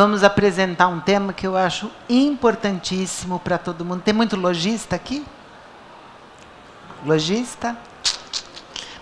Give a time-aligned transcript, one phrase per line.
[0.00, 4.00] vamos apresentar um tema que eu acho importantíssimo para todo mundo.
[4.00, 5.22] Tem muito lojista aqui?
[7.04, 7.76] Lojista?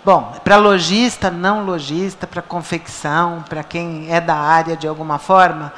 [0.04, 5.72] Bom, para lojista, não lojista, para confecção, para quem é da área de alguma forma,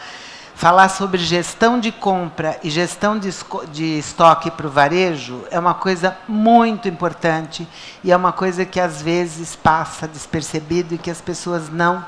[0.54, 3.28] falar sobre gestão de compra e gestão de,
[3.70, 7.68] de estoque para o varejo é uma coisa muito importante
[8.02, 12.06] e é uma coisa que às vezes passa despercebido e que as pessoas não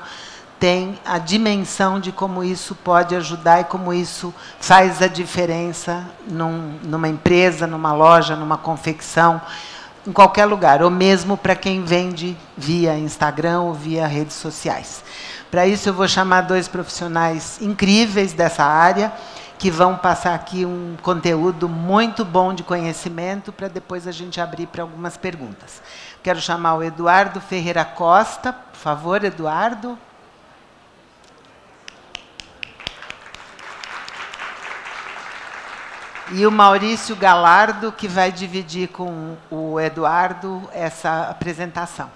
[0.63, 6.79] tem a dimensão de como isso pode ajudar e como isso faz a diferença num,
[6.81, 9.41] numa empresa, numa loja, numa confecção,
[10.07, 15.03] em qualquer lugar, ou mesmo para quem vende via Instagram ou via redes sociais.
[15.51, 19.11] Para isso, eu vou chamar dois profissionais incríveis dessa área,
[19.59, 24.67] que vão passar aqui um conteúdo muito bom de conhecimento, para depois a gente abrir
[24.67, 25.81] para algumas perguntas.
[26.23, 28.53] Quero chamar o Eduardo Ferreira Costa.
[28.53, 29.99] Por favor, Eduardo.
[36.31, 42.09] E o Maurício Galardo, que vai dividir com o Eduardo essa apresentação.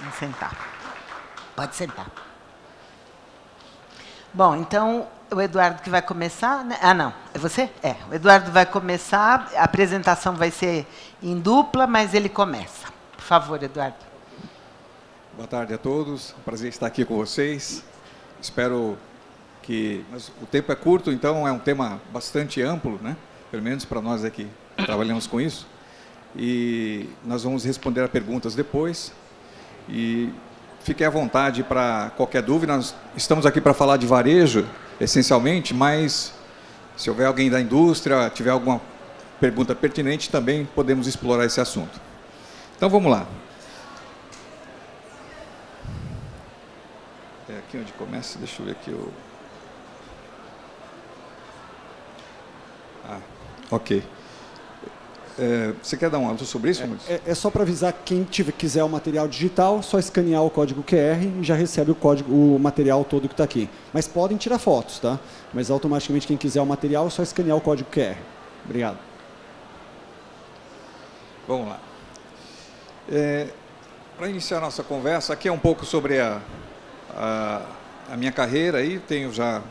[0.00, 0.52] Vamos sentar.
[1.54, 2.06] Pode sentar.
[4.32, 6.64] Bom, então, o Eduardo que vai começar.
[6.64, 6.76] Né?
[6.82, 7.14] Ah, não.
[7.32, 7.70] É você?
[7.82, 7.94] É.
[8.10, 9.48] O Eduardo vai começar.
[9.56, 10.86] A apresentação vai ser
[11.22, 12.88] em dupla, mas ele começa.
[13.12, 13.96] Por favor, Eduardo.
[15.34, 16.34] Boa tarde a todos.
[16.44, 17.84] Prazer estar aqui com vocês.
[18.40, 18.98] Espero
[19.64, 23.16] que mas o tempo é curto, então é um tema bastante amplo, né?
[23.50, 24.46] Pelo menos para nós aqui
[24.76, 25.66] trabalhamos com isso.
[26.36, 29.12] E nós vamos responder a perguntas depois.
[29.88, 30.30] E
[30.80, 32.76] fiquem à vontade para qualquer dúvida.
[32.76, 34.66] Nós estamos aqui para falar de varejo,
[35.00, 36.34] essencialmente, mas
[36.96, 38.80] se houver alguém da indústria, tiver alguma
[39.40, 42.00] pergunta pertinente, também podemos explorar esse assunto.
[42.76, 43.26] Então vamos lá.
[47.48, 49.33] É aqui onde começa, deixa eu ver aqui o.
[53.08, 53.20] Ah,
[53.70, 54.02] ok.
[55.36, 56.84] É, você quer dar um alto sobre isso?
[57.08, 60.50] É, é, é só para avisar quem tiver, quiser o material digital, só escanear o
[60.50, 63.68] código QR e já recebe o código, o material todo que está aqui.
[63.92, 65.18] Mas podem tirar fotos, tá?
[65.52, 68.16] Mas automaticamente quem quiser o material, é só escanear o código QR.
[68.64, 68.98] Obrigado.
[71.48, 71.80] Vamos lá.
[73.10, 73.48] É,
[74.16, 76.40] para iniciar nossa conversa, aqui é um pouco sobre a,
[77.10, 77.62] a,
[78.12, 78.78] a minha carreira.
[78.78, 79.62] Aí tenho já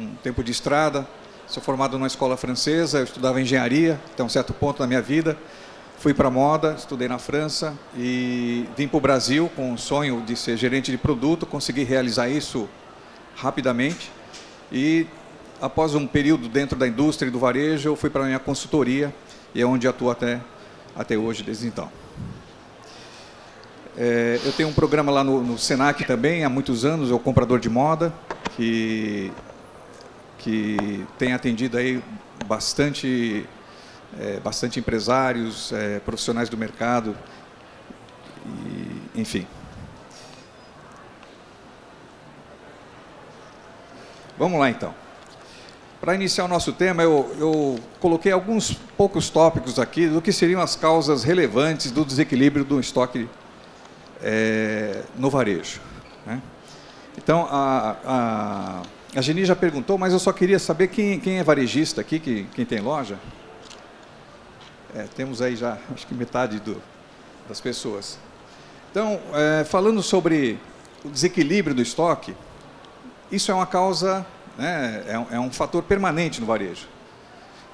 [0.00, 1.06] um, um tempo de estrada
[1.48, 5.38] Sou formado numa escola francesa, eu estudava engenharia até um certo ponto da minha vida.
[5.96, 10.34] Fui para moda, estudei na França e vim para o Brasil com o sonho de
[10.34, 11.46] ser gerente de produto.
[11.46, 12.68] Consegui realizar isso
[13.36, 14.10] rapidamente
[14.72, 15.06] e
[15.62, 19.14] após um período dentro da indústria e do varejo, eu fui para a minha consultoria
[19.54, 20.40] e é onde atuo até,
[20.96, 21.88] até hoje, desde então.
[23.96, 27.60] É, eu tenho um programa lá no, no Senac também, há muitos anos, o Comprador
[27.60, 28.12] de Moda,
[28.56, 29.30] que
[30.38, 32.02] que tem atendido aí
[32.46, 33.46] bastante,
[34.18, 37.16] é, bastante empresários, é, profissionais do mercado,
[38.46, 39.46] e, enfim.
[44.38, 44.94] Vamos lá então.
[46.00, 50.60] Para iniciar o nosso tema, eu, eu, coloquei alguns poucos tópicos aqui do que seriam
[50.60, 53.28] as causas relevantes do desequilíbrio do estoque
[54.22, 55.80] é, no varejo.
[56.26, 56.40] Né?
[57.16, 58.82] Então, a, a
[59.14, 62.44] a Geni já perguntou, mas eu só queria saber quem, quem é varejista aqui, que,
[62.54, 63.18] quem tem loja.
[64.94, 66.80] É, temos aí já, acho que metade do,
[67.48, 68.18] das pessoas.
[68.90, 70.58] Então, é, falando sobre
[71.04, 72.34] o desequilíbrio do estoque,
[73.30, 74.26] isso é uma causa,
[74.56, 76.86] né, é, um, é um fator permanente no varejo.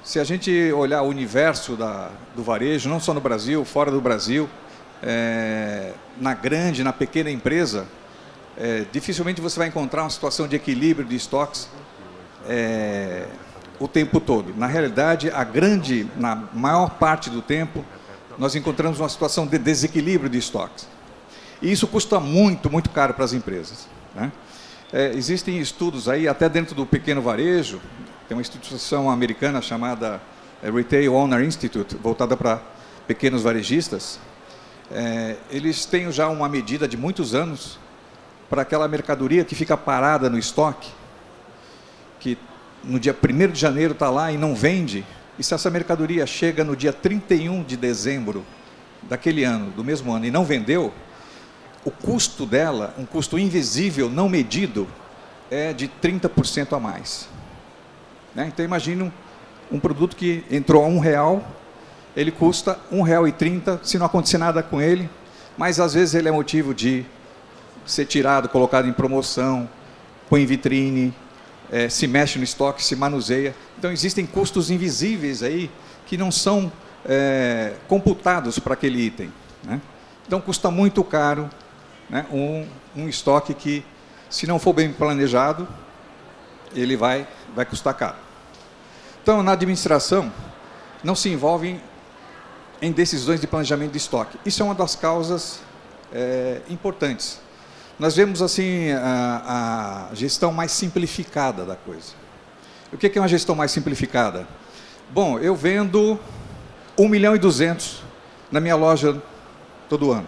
[0.03, 4.01] Se a gente olhar o universo da, do varejo, não só no Brasil, fora do
[4.01, 4.49] Brasil,
[5.01, 7.87] é, na grande, na pequena empresa,
[8.57, 11.67] é, dificilmente você vai encontrar uma situação de equilíbrio de estoques
[12.47, 13.25] é,
[13.79, 14.53] o tempo todo.
[14.55, 17.83] Na realidade, a grande, na maior parte do tempo,
[18.37, 20.87] nós encontramos uma situação de desequilíbrio de estoques.
[21.61, 23.87] E isso custa muito, muito caro para as empresas.
[24.13, 24.31] Né?
[24.91, 27.81] É, existem estudos aí, até dentro do pequeno varejo,
[28.27, 30.21] tem uma instituição americana chamada
[30.61, 32.61] é, Retail Owner Institute, voltada para
[33.07, 34.19] pequenos varejistas.
[34.91, 37.79] É, eles têm já uma medida de muitos anos
[38.53, 40.91] para aquela mercadoria que fica parada no estoque,
[42.19, 42.37] que
[42.83, 45.03] no dia 1 de janeiro está lá e não vende,
[45.39, 48.45] e se essa mercadoria chega no dia 31 de dezembro
[49.09, 50.93] daquele ano, do mesmo ano, e não vendeu,
[51.83, 54.87] o custo dela, um custo invisível, não medido,
[55.49, 57.27] é de 30% a mais.
[58.35, 58.51] Né?
[58.53, 59.11] Então imagine um,
[59.71, 61.43] um, produto que entrou a um real,
[62.15, 65.09] ele custa um real e trinta, se não acontecer nada com ele,
[65.57, 67.03] mas às vezes ele é motivo de
[67.85, 69.69] ser tirado, colocado em promoção,
[70.29, 71.13] põe em vitrine,
[71.71, 73.55] é, se mexe no estoque, se manuseia.
[73.77, 75.69] Então existem custos invisíveis aí
[76.05, 76.71] que não são
[77.05, 79.31] é, computados para aquele item.
[79.63, 79.81] Né?
[80.25, 81.49] Então custa muito caro
[82.09, 83.83] né, um, um estoque que,
[84.29, 85.67] se não for bem planejado,
[86.75, 88.15] ele vai, vai custar caro.
[89.21, 90.31] Então, na administração,
[91.03, 91.81] não se envolvem
[92.81, 94.37] em decisões de planejamento de estoque.
[94.45, 95.61] Isso é uma das causas
[96.11, 97.39] é, importantes.
[97.99, 102.13] Nós vemos assim a, a, gestão mais simplificada da coisa.
[102.91, 104.47] O que é uma gestão mais simplificada?
[105.11, 106.19] Bom, eu vendo
[106.97, 108.01] 1 milhão e 200
[108.51, 109.21] na minha loja
[109.87, 110.27] todo ano.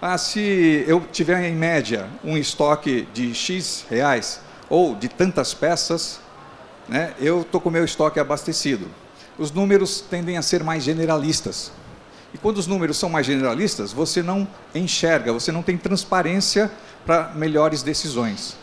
[0.00, 6.20] Ah, se eu tiver em média um estoque de X reais ou de tantas peças,
[6.88, 8.88] né, eu estou com o meu estoque abastecido.
[9.38, 11.70] Os números tendem a ser mais generalistas.
[12.34, 16.70] E quando os números são mais generalistas, você não enxerga, você não tem transparência
[17.04, 18.56] para melhores decisões.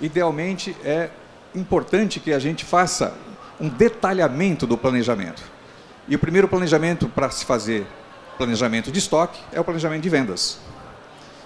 [0.00, 1.10] Idealmente, é
[1.54, 3.14] importante que a gente faça
[3.60, 5.42] um detalhamento do planejamento.
[6.08, 7.86] E o primeiro planejamento para se fazer
[8.36, 10.58] planejamento de estoque é o planejamento de vendas.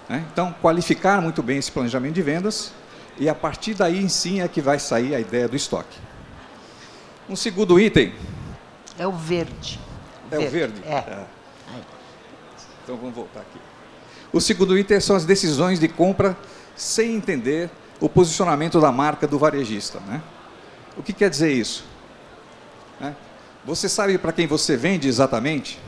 [0.09, 0.25] Né?
[0.31, 2.71] Então, qualificar muito bem esse planejamento de vendas
[3.19, 5.97] e a partir daí sim é que vai sair a ideia do estoque.
[7.29, 8.13] Um segundo item.
[8.97, 9.79] É o verde.
[10.31, 10.81] É o verde?
[10.85, 10.95] É.
[10.95, 11.25] é.
[12.83, 13.59] Então vamos voltar aqui.
[14.31, 16.37] O segundo item são as decisões de compra
[16.75, 17.69] sem entender
[17.99, 19.99] o posicionamento da marca do varejista.
[20.01, 20.21] Né?
[20.95, 21.85] O que quer dizer isso?
[22.99, 23.15] Né?
[23.65, 25.79] Você sabe para quem você vende exatamente?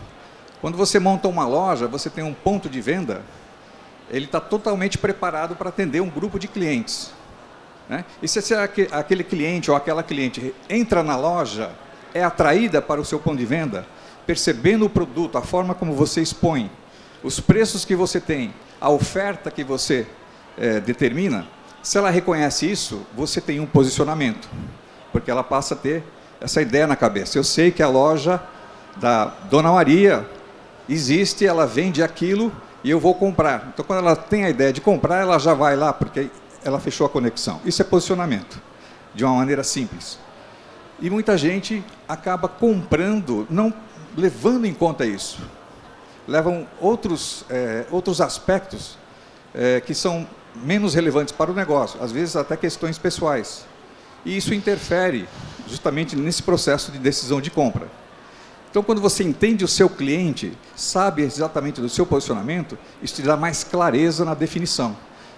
[0.61, 3.21] Quando você monta uma loja, você tem um ponto de venda,
[4.09, 7.11] ele está totalmente preparado para atender um grupo de clientes.
[7.87, 8.03] Né?
[8.21, 8.53] E se
[8.91, 11.71] aquele cliente ou aquela cliente entra na loja,
[12.13, 13.85] é atraída para o seu ponto de venda,
[14.29, 16.69] percebendo o produto, a forma como você expõe,
[17.23, 20.05] os preços que você tem, a oferta que você
[20.55, 21.47] é, determina,
[21.81, 24.47] se ela reconhece isso, você tem um posicionamento,
[25.11, 26.03] porque ela passa a ter
[26.39, 27.39] essa ideia na cabeça.
[27.39, 28.39] Eu sei que a loja
[28.97, 30.29] da Dona Maria
[30.87, 32.51] existe, ela vende aquilo
[32.83, 33.69] e eu vou comprar.
[33.73, 36.29] Então, quando ela tem a ideia de comprar, ela já vai lá, porque
[36.63, 37.59] ela fechou a conexão.
[37.65, 38.61] Isso é posicionamento,
[39.15, 40.19] de uma maneira simples.
[41.01, 43.73] E muita gente acaba comprando, não
[44.19, 45.39] levando em conta isso.
[46.27, 48.97] Levam outros, é, outros aspectos
[49.53, 53.65] é, que são menos relevantes para o negócio, às vezes até questões pessoais.
[54.25, 55.27] E isso interfere
[55.67, 57.87] justamente nesse processo de decisão de compra.
[58.69, 63.35] Então, quando você entende o seu cliente, sabe exatamente do seu posicionamento, isso te dá
[63.35, 64.95] mais clareza na definição.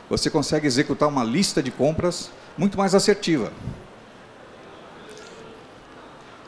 [0.10, 3.54] Você consegue executar uma lista de compras muito mais assertiva.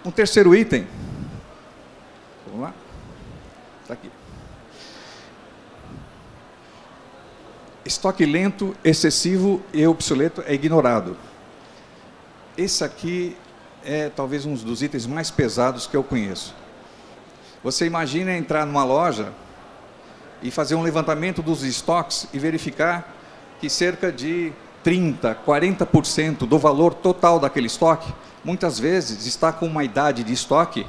[0.04, 0.86] Um terceiro item.
[3.84, 4.10] Está aqui.
[7.86, 11.18] Estoque lento, excessivo e obsoleto é ignorado.
[12.58, 13.36] Esse aqui
[13.84, 16.56] é talvez um dos itens mais pesados que eu conheço.
[17.62, 19.34] Você imagina entrar numa loja
[20.42, 23.14] e fazer um levantamento dos estoques e verificar
[23.60, 28.14] que cerca de 30, 40% do valor total daquele estoque,
[28.46, 30.86] muitas vezes está com uma idade de estoque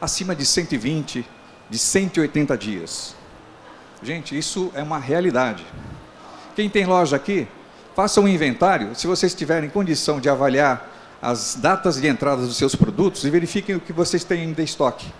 [0.00, 1.24] acima de 120,
[1.70, 3.14] de 180 dias.
[4.02, 5.64] Gente, isso é uma realidade.
[6.54, 7.46] Quem tem loja aqui,
[7.94, 10.88] faça um inventário, se vocês tiverem condição de avaliar
[11.20, 15.12] as datas de entrada dos seus produtos e verifiquem o que vocês têm de estoque.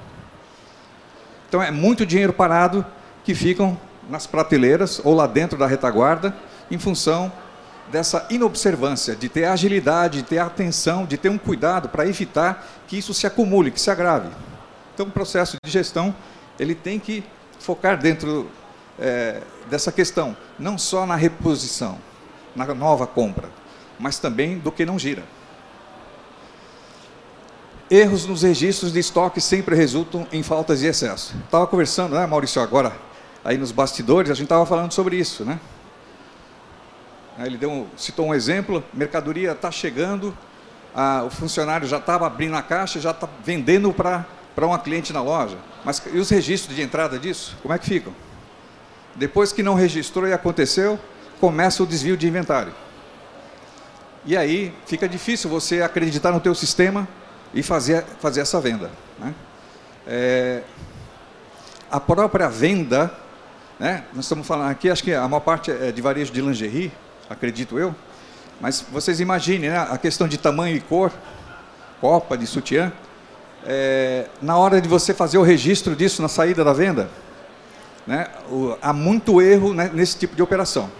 [1.48, 2.86] Então é muito dinheiro parado
[3.24, 3.78] que ficam
[4.08, 6.34] nas prateleiras ou lá dentro da retaguarda
[6.70, 7.32] em função
[7.90, 12.98] dessa inobservância, de ter agilidade, de ter atenção, de ter um cuidado para evitar que
[12.98, 14.28] isso se acumule, que se agrave.
[14.94, 16.14] Então o processo de gestão
[16.58, 17.24] ele tem que
[17.58, 18.50] focar dentro
[18.98, 21.98] é, dessa questão, não só na reposição,
[22.54, 23.48] na nova compra,
[23.98, 25.22] mas também do que não gira.
[27.90, 31.34] Erros nos registros de estoque sempre resultam em faltas de excesso.
[31.44, 32.92] Estava conversando, né, Maurício, agora,
[33.44, 35.58] aí nos bastidores, a gente estava falando sobre isso, né?
[37.38, 40.36] Ele deu, citou um exemplo, mercadoria está chegando,
[40.94, 44.26] a, o funcionário já estava abrindo a caixa, já está vendendo para
[44.66, 45.56] uma cliente na loja.
[45.84, 47.56] Mas e os registros de entrada disso?
[47.62, 48.12] Como é que ficam?
[49.14, 50.98] Depois que não registrou e aconteceu,
[51.40, 52.72] começa o desvio de inventário.
[54.24, 57.06] E aí fica difícil você acreditar no teu sistema
[57.54, 58.90] e fazer, fazer essa venda.
[59.18, 59.34] Né?
[60.06, 60.62] É,
[61.90, 63.12] a própria venda,
[63.78, 64.04] né?
[64.12, 66.92] nós estamos falando aqui, acho que a maior parte é de varejo de lingerie,
[67.28, 67.94] acredito eu,
[68.60, 69.78] mas vocês imaginem né?
[69.78, 71.12] a questão de tamanho e cor,
[72.00, 72.92] copa de sutiã,
[73.66, 77.08] é, na hora de você fazer o registro disso na saída da venda,
[78.06, 80.90] né, o, há muito erro né, nesse tipo de operação.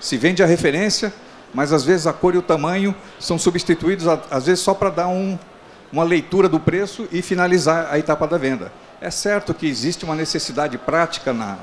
[0.00, 1.12] Se vende a referência,
[1.52, 5.08] mas às vezes a cor e o tamanho são substituídos, às vezes só para dar
[5.08, 5.38] um,
[5.92, 8.72] uma leitura do preço e finalizar a etapa da venda.
[9.00, 11.58] É certo que existe uma necessidade prática na,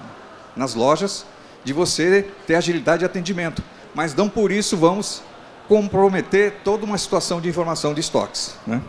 [0.56, 1.26] nas lojas
[1.64, 5.22] de você ter agilidade de atendimento, mas não por isso vamos
[5.68, 8.56] comprometer toda uma situação de informação de estoques.
[8.66, 8.82] Né?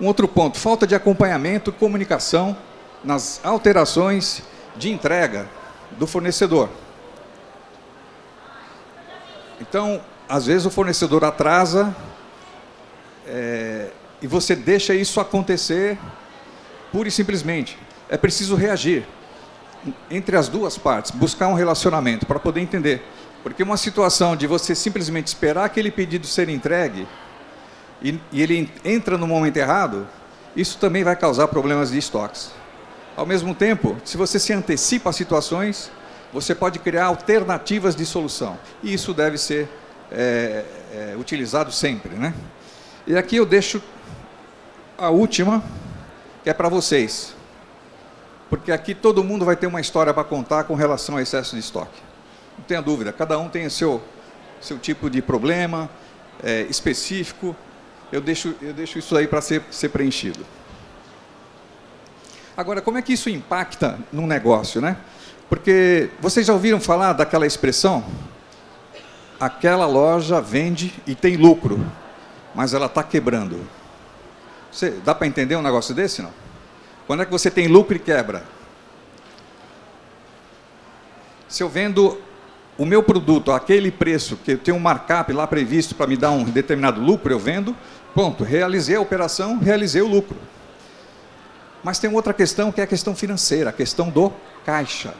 [0.00, 2.56] Um outro ponto, falta de acompanhamento e comunicação
[3.02, 4.42] nas alterações
[4.76, 5.48] de entrega
[5.92, 6.68] do fornecedor.
[9.60, 11.94] Então, às vezes o fornecedor atrasa
[13.26, 15.98] é, e você deixa isso acontecer
[16.92, 17.78] pura e simplesmente.
[18.08, 19.06] É preciso reagir
[20.10, 23.02] entre as duas partes, buscar um relacionamento para poder entender.
[23.42, 27.06] Porque uma situação de você simplesmente esperar aquele pedido ser entregue
[28.02, 30.06] e, e ele entra no momento errado,
[30.54, 32.50] isso também vai causar problemas de estoques.
[33.16, 35.90] Ao mesmo tempo, se você se antecipa a situações,
[36.32, 38.58] você pode criar alternativas de solução.
[38.82, 39.68] E isso deve ser
[40.12, 42.14] é, é, utilizado sempre.
[42.14, 42.34] Né?
[43.06, 43.82] E aqui eu deixo
[44.98, 45.62] a última,
[46.42, 47.34] que é para vocês.
[48.48, 51.60] Porque aqui todo mundo vai ter uma história para contar com relação ao excesso de
[51.60, 52.00] estoque.
[52.56, 54.02] Não tenha dúvida, cada um tem o seu,
[54.60, 55.90] seu tipo de problema
[56.42, 57.56] é, específico.
[58.12, 60.44] Eu deixo, eu deixo isso aí para ser, ser preenchido.
[62.56, 64.96] Agora, como é que isso impacta no negócio, né?
[65.48, 68.04] Porque vocês já ouviram falar daquela expressão?
[69.38, 71.84] Aquela loja vende e tem lucro,
[72.54, 73.60] mas ela está quebrando.
[74.72, 76.32] Você, dá para entender um negócio desse, não?
[77.06, 78.44] Quando é que você tem lucro e quebra?
[81.48, 82.20] Se eu vendo
[82.78, 86.30] o meu produto aquele preço, que eu tenho um markup lá previsto para me dar
[86.30, 87.74] um determinado lucro, eu vendo,
[88.14, 90.36] pronto, realizei a operação, realizei o lucro.
[91.82, 94.32] Mas tem outra questão que é a questão financeira, a questão do
[94.64, 95.14] caixa.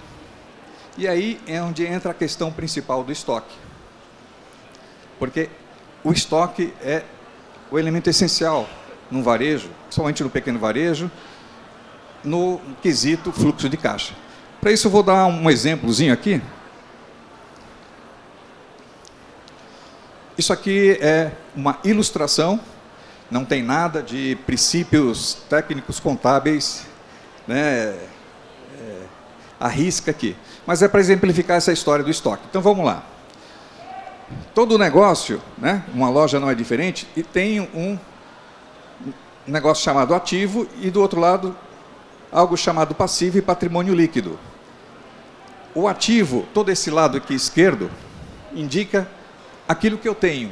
[0.99, 3.55] E aí é onde entra a questão principal do estoque.
[5.19, 5.49] Porque
[6.03, 7.03] o estoque é
[7.71, 8.69] o elemento essencial
[9.11, 11.11] no varejo, somente no pequeno varejo,
[12.25, 14.15] no quesito fluxo de caixa.
[14.61, 16.43] Para isso eu vou dar um exemplozinho aqui.
[20.39, 22.61] Isso aqui é uma ilustração
[23.31, 26.87] não tem nada de princípios técnicos contábeis,
[27.47, 27.97] né,
[28.79, 29.03] é,
[29.59, 30.37] arrisca aqui.
[30.67, 32.45] Mas é para exemplificar essa história do estoque.
[32.49, 33.03] Então vamos lá.
[34.55, 37.99] Todo negócio, né, uma loja não é diferente, e tem um
[39.47, 41.57] negócio chamado ativo e do outro lado
[42.31, 44.39] algo chamado passivo e patrimônio líquido.
[45.75, 47.91] O ativo, todo esse lado aqui esquerdo,
[48.55, 49.09] indica
[49.69, 50.51] aquilo que eu tenho.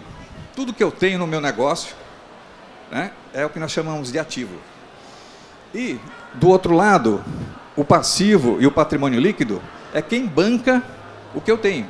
[0.55, 1.95] Tudo que eu tenho no meu negócio
[2.91, 4.55] né, é o que nós chamamos de ativo.
[5.75, 5.99] E,
[6.35, 7.23] do outro lado,
[7.77, 9.61] o passivo e o patrimônio líquido
[9.93, 10.83] é quem banca
[11.35, 11.87] o que eu tenho.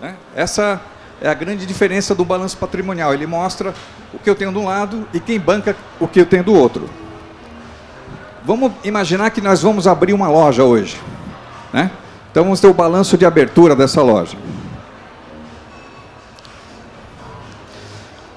[0.00, 0.16] Né?
[0.34, 0.80] Essa
[1.20, 3.14] é a grande diferença do balanço patrimonial.
[3.14, 3.74] Ele mostra
[4.12, 6.54] o que eu tenho de um lado e quem banca o que eu tenho do
[6.54, 6.88] outro.
[8.44, 11.00] Vamos imaginar que nós vamos abrir uma loja hoje.
[11.72, 11.90] Né?
[12.30, 14.36] Então vamos ter o balanço de abertura dessa loja.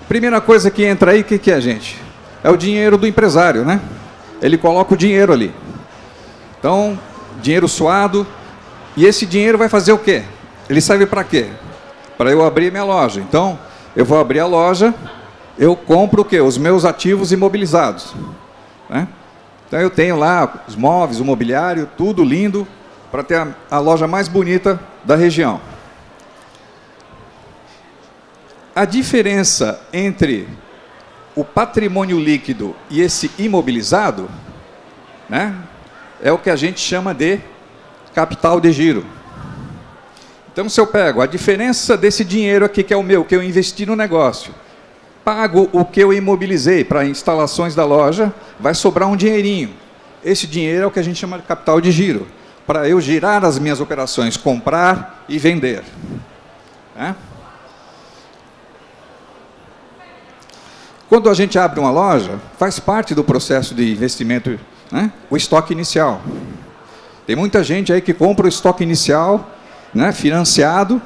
[0.08, 2.02] Primeira coisa que entra aí, o que, que é, gente?
[2.42, 3.82] É o dinheiro do empresário, né?
[4.42, 5.54] Ele coloca o dinheiro ali.
[6.58, 6.98] Então,
[7.42, 8.26] dinheiro suado.
[8.96, 10.24] E esse dinheiro vai fazer o quê?
[10.70, 11.48] Ele serve para quê?
[12.18, 13.20] Para eu abrir minha loja.
[13.20, 13.60] Então,
[13.96, 14.94] eu vou abrir a loja,
[15.58, 16.40] eu compro o quê?
[16.40, 18.14] Os meus ativos imobilizados.
[18.90, 19.08] Né?
[19.68, 22.66] Então, eu tenho lá os móveis, o mobiliário, tudo lindo,
[23.12, 25.60] para ter a, a loja mais bonita da região.
[28.78, 30.48] A diferença entre
[31.36, 34.30] o patrimônio líquido e esse imobilizado,
[35.28, 35.56] né,
[36.22, 37.40] é o que a gente chama de
[38.14, 39.04] capital de giro.
[40.54, 43.42] Então, se eu pego a diferença desse dinheiro aqui, que é o meu, que eu
[43.42, 44.54] investi no negócio,
[45.26, 49.72] pago o que eu imobilizei para instalações da loja, vai sobrar um dinheirinho.
[50.24, 52.28] Esse dinheiro é o que a gente chama de capital de giro,
[52.68, 55.84] para eu girar as minhas operações, comprar e vender.
[56.96, 57.16] Né?
[61.10, 64.60] Quando a gente abre uma loja, faz parte do processo de investimento
[64.92, 66.22] né, o estoque inicial.
[67.26, 69.50] Tem muita gente aí que compra o estoque inicial,
[69.94, 71.02] né, financiado,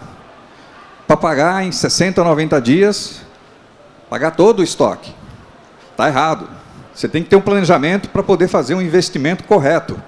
[1.07, 3.21] para pagar em 60, 90 dias,
[4.09, 5.13] pagar todo o estoque.
[5.91, 6.49] Está errado.
[6.95, 10.01] Você tem que ter um planejamento para poder fazer um investimento correto.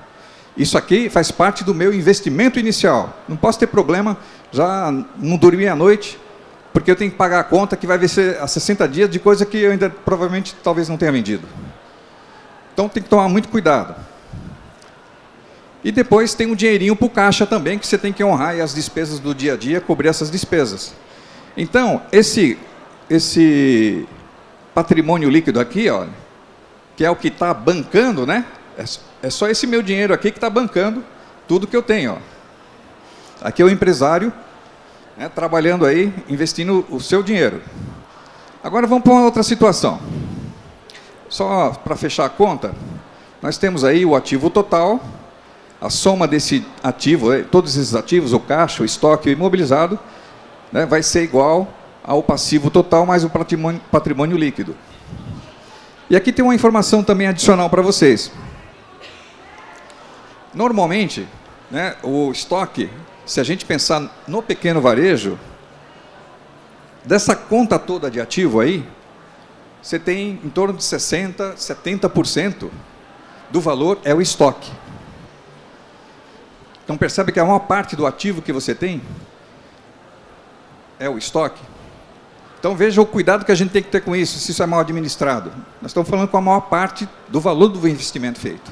[0.58, 3.16] Isso aqui faz parte do meu investimento inicial.
[3.28, 4.18] Não posso ter problema,
[4.52, 6.20] já não dormir à noite,
[6.74, 9.46] porque eu tenho que pagar a conta que vai vencer a 60 dias de coisa
[9.46, 11.48] que eu ainda provavelmente talvez não tenha vendido.
[12.74, 13.96] Então tem que tomar muito cuidado.
[15.84, 18.62] E depois tem um dinheirinho para o caixa também, que você tem que honrar e
[18.62, 20.96] as despesas do dia a dia, cobrir essas despesas.
[21.56, 22.58] Então, esse,
[23.10, 24.08] esse
[24.74, 26.06] patrimônio líquido aqui, ó,
[26.96, 28.46] que é o que está bancando, né?
[28.78, 28.84] É,
[29.24, 31.04] é, só esse meu dinheiro aqui que está bancando
[31.48, 32.14] tudo que eu tenho.
[32.14, 33.48] Ó.
[33.48, 34.34] Aqui é o empresário
[35.18, 37.62] né, trabalhando aí, investindo o seu dinheiro.
[38.64, 40.00] Agora vamos para uma outra situação.
[41.30, 42.74] Só para fechar a conta,
[43.42, 45.00] nós temos aí o ativo total,
[45.82, 50.00] a soma desse ativo, eh, todos esses ativos, o caixa, o estoque o imobilizado,
[50.72, 51.68] né, vai ser igual
[52.04, 54.76] ao passivo total mais o patrimônio, patrimônio líquido.
[56.10, 58.32] E aqui tem uma informação também adicional para vocês.
[60.54, 61.28] Normalmente,
[61.72, 62.90] né, o estoque,
[63.26, 65.38] se a gente pensar no pequeno varejo,
[67.06, 68.86] dessa conta toda de ativo aí,
[69.82, 72.70] você tem em torno de 60%, 70%
[73.50, 74.72] do valor é o estoque.
[76.84, 79.02] Então percebe que a maior parte do ativo que você tem
[81.00, 81.62] é o estoque.
[82.60, 84.66] Então veja o cuidado que a gente tem que ter com isso, se isso é
[84.66, 85.52] mal administrado.
[85.82, 88.72] Nós estamos falando com a maior parte do valor do investimento feito.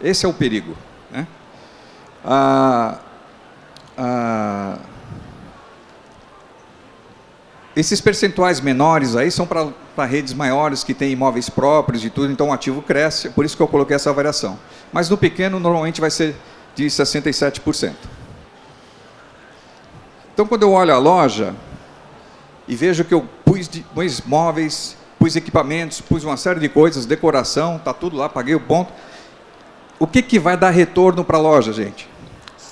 [0.00, 0.76] Esse é o perigo.
[1.10, 1.26] Né?
[2.24, 2.98] Ah,
[7.78, 12.48] esses percentuais menores aí são para redes maiores que têm imóveis próprios e tudo, então
[12.48, 14.58] o ativo cresce, por isso que eu coloquei essa variação.
[14.92, 16.34] Mas no pequeno normalmente vai ser
[16.74, 17.94] de 67%.
[20.34, 21.54] Então, quando eu olho a loja
[22.66, 27.06] e vejo que eu pus, de, pus móveis, pus equipamentos, pus uma série de coisas,
[27.06, 28.92] decoração, está tudo lá, paguei o ponto.
[29.98, 32.08] O que, que vai dar retorno para a loja, gente?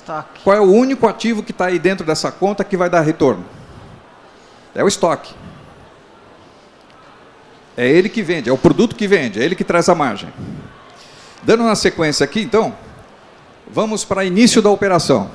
[0.07, 0.41] Estoque.
[0.43, 3.43] Qual é o único ativo que está aí dentro dessa conta que vai dar retorno?
[4.73, 5.35] É o estoque.
[7.75, 10.33] É ele que vende, é o produto que vende, é ele que traz a margem.
[11.43, 12.73] Dando uma sequência aqui, então,
[13.69, 15.29] Vamos para início da operação.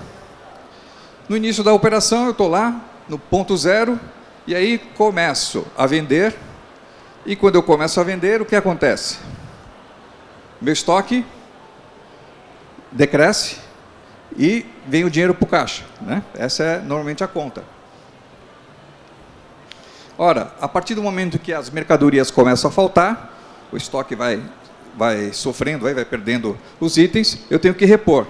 [1.28, 4.00] No início da operação, eu estou lá, no ponto zero,
[4.46, 6.34] e aí começo a vender.
[7.26, 9.18] E quando eu começo a vender, o que acontece?
[10.60, 11.24] Meu estoque
[12.90, 13.58] decresce
[14.36, 15.84] e vem o dinheiro para o caixa.
[16.00, 16.22] Né?
[16.34, 17.64] Essa é normalmente a conta.
[20.18, 23.38] Ora, a partir do momento que as mercadorias começam a faltar,
[23.72, 24.42] o estoque vai
[24.96, 28.26] vai sofrendo, vai, vai perdendo os itens, eu tenho que repor.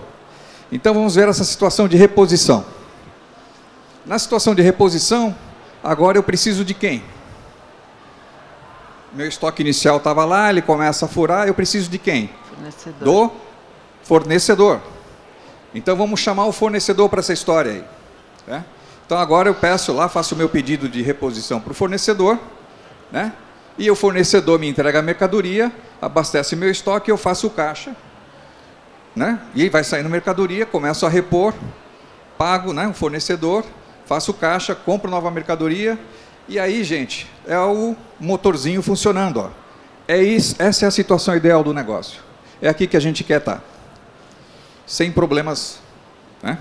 [0.70, 2.64] Então vamos ver essa situação de reposição.
[4.06, 5.36] Na situação de reposição,
[5.82, 7.02] agora eu preciso de quem?
[9.12, 12.30] Meu estoque inicial estava lá, ele começa a furar, eu preciso de quem?
[12.48, 13.04] Fornecedor.
[13.04, 13.32] Do
[14.02, 14.80] fornecedor.
[15.74, 17.84] Então vamos chamar o fornecedor para essa história aí.
[18.46, 18.64] Né?
[19.06, 22.38] Então agora eu peço lá, faço o meu pedido de reposição para o fornecedor,
[23.10, 23.32] né?
[23.78, 27.94] e o fornecedor me entrega a mercadoria, abastece meu estoque, eu faço o caixa,
[29.14, 29.38] né?
[29.54, 31.54] E vai saindo mercadoria, começo a repor,
[32.36, 33.64] pago, né, o fornecedor,
[34.06, 35.98] faço o caixa, compro nova mercadoria,
[36.48, 39.50] e aí, gente, é o motorzinho funcionando, ó.
[40.08, 42.20] É isso, essa é a situação ideal do negócio.
[42.60, 43.62] É aqui que a gente quer estar.
[44.86, 45.80] Sem problemas,
[46.42, 46.58] né?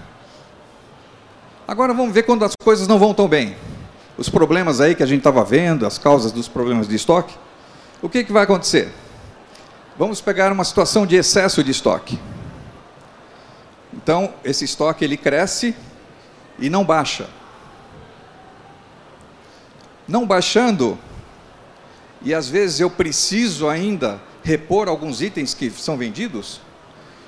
[1.68, 3.56] Agora vamos ver quando as coisas não vão tão bem
[4.22, 7.34] os problemas aí que a gente estava vendo, as causas dos problemas de estoque,
[8.02, 8.92] o que, que vai acontecer?
[9.98, 12.20] Vamos pegar uma situação de excesso de estoque.
[13.92, 15.76] Então, esse estoque ele cresce
[16.60, 17.28] e não baixa.
[20.08, 21.00] Não baixando,
[22.22, 26.62] e às vezes eu preciso ainda repor alguns itens que são vendidos,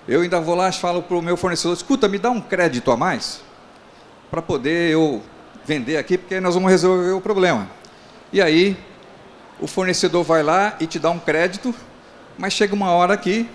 [0.07, 2.91] eu ainda vou lá e falo para o meu fornecedor, escuta, me dá um crédito
[2.91, 3.41] a mais,
[4.29, 5.21] para poder eu
[5.65, 7.69] vender aqui, porque nós vamos resolver o problema.
[8.31, 8.77] E aí,
[9.59, 11.73] o fornecedor vai lá e te dá um crédito,
[12.37, 13.47] mas chega uma hora que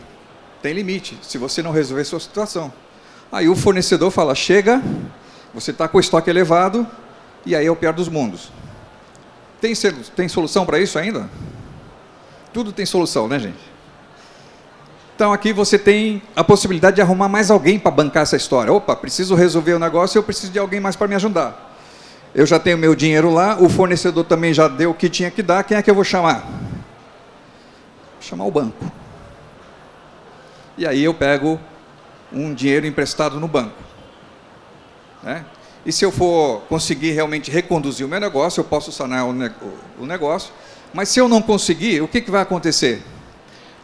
[0.62, 2.72] tem limite, se você não resolver sua situação.
[3.30, 4.82] Aí o fornecedor fala: chega,
[5.52, 6.86] você está com o estoque elevado,
[7.44, 8.50] e aí é o pior dos mundos.
[9.60, 9.72] Tem,
[10.16, 11.28] tem solução para isso ainda?
[12.52, 13.77] Tudo tem solução, né, gente?
[15.18, 18.72] Então aqui você tem a possibilidade de arrumar mais alguém para bancar essa história.
[18.72, 21.74] Opa, preciso resolver o negócio, eu preciso de alguém mais para me ajudar.
[22.32, 25.42] Eu já tenho meu dinheiro lá, o fornecedor também já deu o que tinha que
[25.42, 26.42] dar, quem é que eu vou chamar?
[26.42, 28.92] Vou chamar o banco.
[30.76, 31.58] E aí eu pego
[32.32, 33.74] um dinheiro emprestado no banco.
[35.20, 35.44] Né?
[35.84, 39.32] E se eu for conseguir realmente reconduzir o meu negócio, eu posso sanar o,
[40.06, 40.52] negócio.
[40.94, 43.02] Mas se eu não conseguir, o que, que vai acontecer?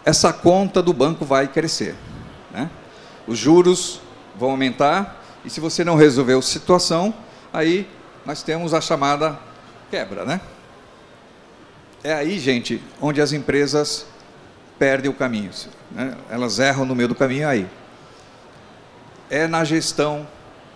[0.04, 1.94] Essa conta do banco vai crescer.
[2.52, 2.70] Né?
[3.26, 4.00] Os juros
[4.36, 7.14] vão aumentar, e se você não resolver a situação,
[7.52, 7.88] aí
[8.24, 9.38] nós temos a chamada
[9.90, 10.40] quebra, né?
[12.02, 14.06] É aí, gente, onde as empresas
[14.78, 15.50] perdem o caminho,
[15.90, 16.14] né?
[16.28, 17.66] elas erram no meio do caminho aí.
[19.30, 20.26] É na gestão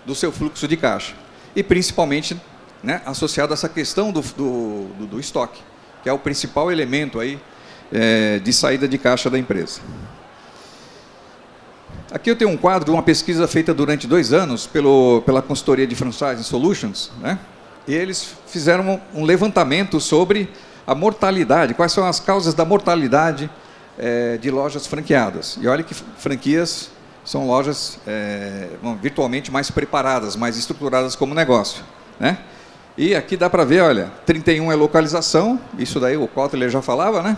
[0.07, 1.15] do seu fluxo de caixa
[1.55, 2.41] e principalmente
[2.83, 5.61] né, associado a essa questão do, do, do, do estoque,
[6.03, 7.39] que é o principal elemento aí
[7.93, 9.81] é, de saída de caixa da empresa.
[12.11, 15.87] Aqui eu tenho um quadro de uma pesquisa feita durante dois anos pelo, pela consultoria
[15.87, 17.39] de Franchising Solutions, né?
[17.87, 20.49] e eles fizeram um levantamento sobre
[20.87, 23.51] a mortalidade, quais são as causas da mortalidade
[23.99, 25.59] é, de lojas franqueadas.
[25.61, 26.91] E olha que franquias
[27.25, 28.69] são lojas é,
[29.03, 31.85] virtualmente mais preparadas, mais estruturadas como negócio.
[32.19, 32.39] Né?
[32.97, 37.23] E aqui dá para ver, olha, 31 é localização, isso daí o Kotler já falava,
[37.23, 37.37] né?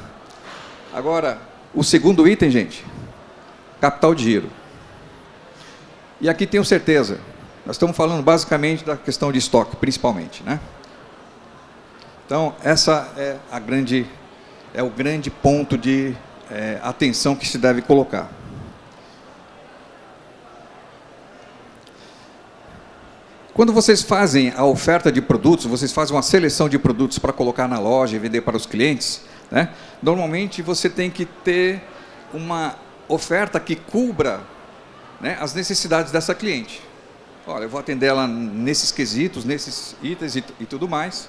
[0.92, 1.38] Agora,
[1.72, 2.84] o segundo item, gente,
[3.80, 4.50] capital de giro.
[6.20, 7.20] E aqui tenho certeza,
[7.64, 10.58] nós estamos falando basicamente da questão de estoque, principalmente, né?
[12.26, 14.06] Então, essa é a grande,
[14.74, 16.14] é o grande ponto de
[16.50, 18.30] é, atenção que se deve colocar.
[23.54, 27.68] Quando vocês fazem a oferta de produtos, vocês fazem uma seleção de produtos para colocar
[27.68, 29.70] na loja e vender para os clientes, né?
[30.02, 31.82] normalmente você tem que ter
[32.32, 32.76] uma
[33.08, 34.40] oferta que cubra
[35.20, 36.80] né, as necessidades dessa cliente.
[37.46, 41.28] Olha, eu vou atender ela nesses quesitos, nesses itens e, e tudo mais.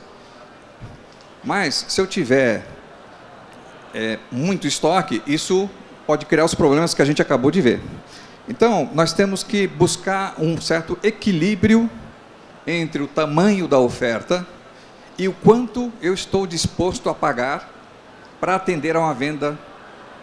[1.43, 2.63] Mas, se eu tiver
[3.93, 5.69] é, muito estoque, isso
[6.05, 7.81] pode criar os problemas que a gente acabou de ver.
[8.47, 11.89] Então, nós temos que buscar um certo equilíbrio
[12.67, 14.45] entre o tamanho da oferta
[15.17, 17.80] e o quanto eu estou disposto a pagar
[18.41, 19.57] para atender a uma venda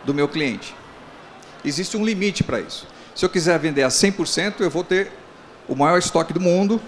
[0.04, 0.74] do meu cliente.
[1.64, 2.87] Existe um limite para isso.
[3.14, 5.12] Se eu quiser vender a 100%, eu vou ter
[5.68, 6.81] o maior estoque do mundo,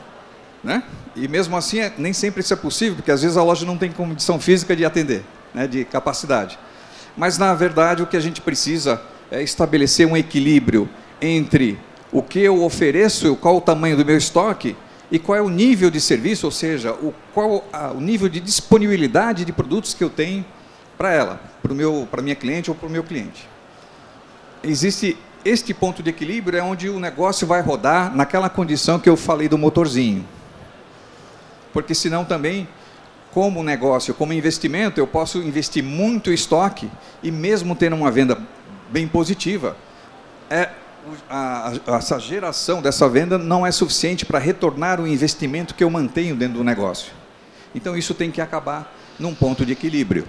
[0.62, 0.82] né?
[1.14, 3.76] E mesmo assim, é, nem sempre isso é possível, porque às vezes a loja não
[3.78, 5.22] tem condição física de atender,
[5.54, 5.66] né?
[5.66, 6.58] de capacidade.
[7.16, 10.88] Mas, na verdade, o que a gente precisa é estabelecer um equilíbrio
[11.20, 11.78] entre
[12.12, 14.76] o que eu ofereço, qual o tamanho do meu estoque
[15.10, 18.40] e qual é o nível de serviço, ou seja, o, qual a, o nível de
[18.40, 20.44] disponibilidade de produtos que eu tenho
[21.00, 21.40] para ela,
[22.10, 23.48] para minha cliente ou para o meu cliente.
[24.62, 29.16] Existe este ponto de equilíbrio é onde o negócio vai rodar naquela condição que eu
[29.16, 30.26] falei do motorzinho.
[31.72, 32.68] Porque senão também,
[33.32, 36.90] como negócio, como investimento, eu posso investir muito estoque
[37.22, 38.36] e mesmo tendo uma venda
[38.90, 39.78] bem positiva,
[40.50, 40.68] é,
[41.30, 45.88] a, a, essa geração dessa venda não é suficiente para retornar o investimento que eu
[45.88, 47.10] mantenho dentro do negócio.
[47.74, 50.28] Então isso tem que acabar num ponto de equilíbrio.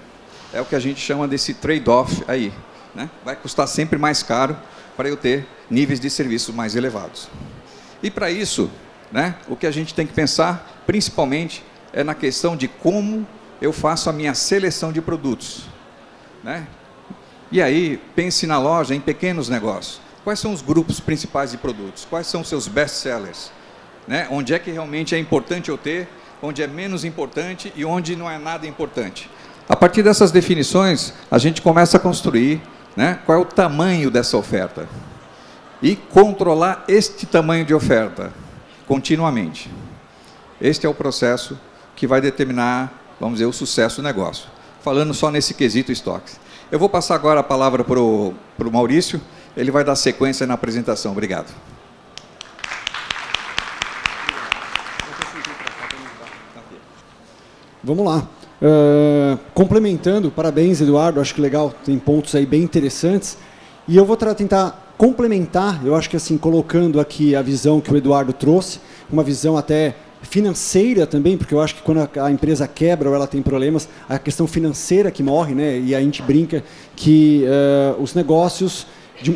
[0.54, 2.54] É o que a gente chama desse trade-off aí.
[2.94, 3.10] Né?
[3.24, 4.58] Vai custar sempre mais caro
[4.98, 7.30] para eu ter níveis de serviço mais elevados.
[8.04, 8.70] E para isso,
[9.12, 13.26] né, o que a gente tem que pensar, principalmente, é na questão de como
[13.62, 15.64] eu faço a minha seleção de produtos.
[16.44, 16.68] Né?
[17.52, 20.02] E aí, pense na loja em pequenos negócios.
[20.24, 22.06] Quais são os grupos principais de produtos?
[22.10, 23.52] Quais são os seus best-sellers?
[24.08, 24.28] Né?
[24.30, 26.08] Onde é que realmente é importante eu ter,
[26.42, 29.30] onde é menos importante e onde não é nada importante.
[29.68, 32.62] A partir dessas definições, a gente começa a construir
[32.96, 34.88] né, qual é o tamanho dessa oferta
[35.82, 38.32] e controlar este tamanho de oferta
[38.88, 39.72] continuamente.
[40.60, 41.58] Este é o processo
[41.96, 44.48] que vai determinar, vamos dizer, o sucesso do negócio.
[44.82, 46.40] Falando só nesse quesito estoques.
[46.72, 48.36] Eu vou passar agora a palavra para o
[48.72, 49.22] Maurício,
[49.56, 51.12] ele vai dar sequência na apresentação.
[51.12, 51.52] Obrigado.
[57.84, 58.28] Vamos lá.
[58.62, 63.36] Uh, complementando, parabéns Eduardo, acho que legal, tem pontos aí bem interessantes.
[63.88, 67.98] E eu vou tentar complementar, eu acho que assim, colocando aqui a visão que o
[67.98, 68.80] Eduardo trouxe,
[69.12, 73.26] uma visão até financeira também, porque eu acho que quando a, empresa quebra ou ela
[73.26, 75.80] tem problemas, a questão financeira que morre, né?
[75.80, 76.64] E a gente brinca
[76.96, 78.86] que uh, os negócios,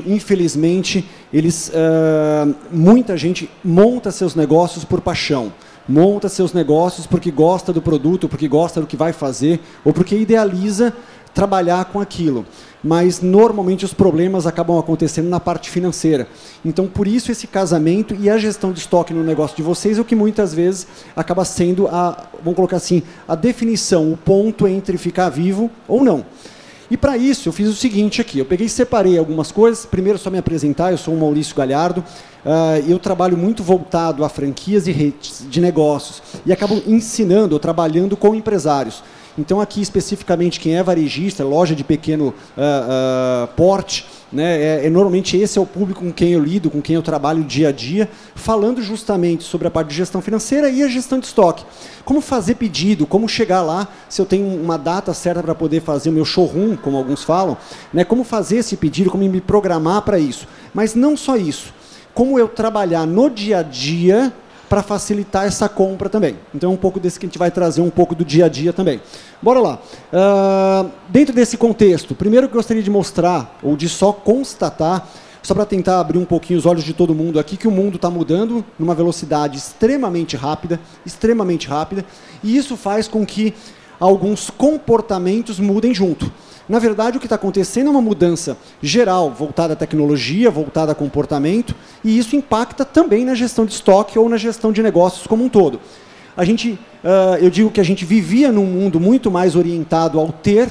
[0.05, 5.51] infelizmente, eles uh, muita gente monta seus negócios por paixão
[5.88, 10.15] monta seus negócios porque gosta do produto, porque gosta do que vai fazer, ou porque
[10.15, 10.93] idealiza
[11.34, 12.45] trabalhar com aquilo.
[12.84, 16.28] Mas normalmente os problemas acabam acontecendo na parte financeira.
[16.63, 20.02] Então, por isso esse casamento e a gestão de estoque no negócio de vocês é
[20.02, 24.98] o que muitas vezes acaba sendo a, vamos colocar assim, a definição, o ponto entre
[24.98, 26.26] ficar vivo ou não.
[26.89, 29.86] E para isso eu fiz o seguinte aqui, eu peguei e separei algumas coisas.
[29.86, 32.04] Primeiro só me apresentar, eu sou o Maurício Galhardo.
[32.45, 38.15] Uh, eu trabalho muito voltado a franquias e redes de negócios e acabo ensinando, trabalhando
[38.15, 39.02] com empresários.
[39.38, 44.89] Então, aqui especificamente, quem é varejista, loja de pequeno uh, uh, porte, né, é, é,
[44.89, 47.71] normalmente esse é o público com quem eu lido, com quem eu trabalho dia a
[47.71, 51.63] dia, falando justamente sobre a parte de gestão financeira e a gestão de estoque.
[52.04, 56.10] Como fazer pedido, como chegar lá, se eu tenho uma data certa para poder fazer
[56.10, 57.58] o meu showroom, como alguns falam,
[57.93, 60.48] né, como fazer esse pedido, como me programar para isso.
[60.74, 61.74] Mas não só isso,
[62.13, 64.34] como eu trabalhar no dia a dia
[64.69, 66.36] para facilitar essa compra também.
[66.54, 68.49] Então, é um pouco desse que a gente vai trazer um pouco do dia a
[68.49, 69.01] dia também.
[69.41, 69.80] Bora lá.
[70.12, 75.08] Uh, dentro desse contexto, primeiro que eu gostaria de mostrar, ou de só constatar,
[75.43, 77.97] só para tentar abrir um pouquinho os olhos de todo mundo aqui, que o mundo
[77.97, 82.04] está mudando numa velocidade extremamente rápida, extremamente rápida,
[82.43, 83.54] e isso faz com que
[83.99, 86.32] alguns comportamentos mudem junto.
[86.67, 90.95] Na verdade, o que está acontecendo é uma mudança geral, voltada à tecnologia, voltada a
[90.95, 95.43] comportamento, e isso impacta também na gestão de estoque ou na gestão de negócios como
[95.43, 95.80] um todo.
[96.36, 100.32] A gente, uh, eu digo que a gente vivia num mundo muito mais orientado ao
[100.32, 100.67] ter,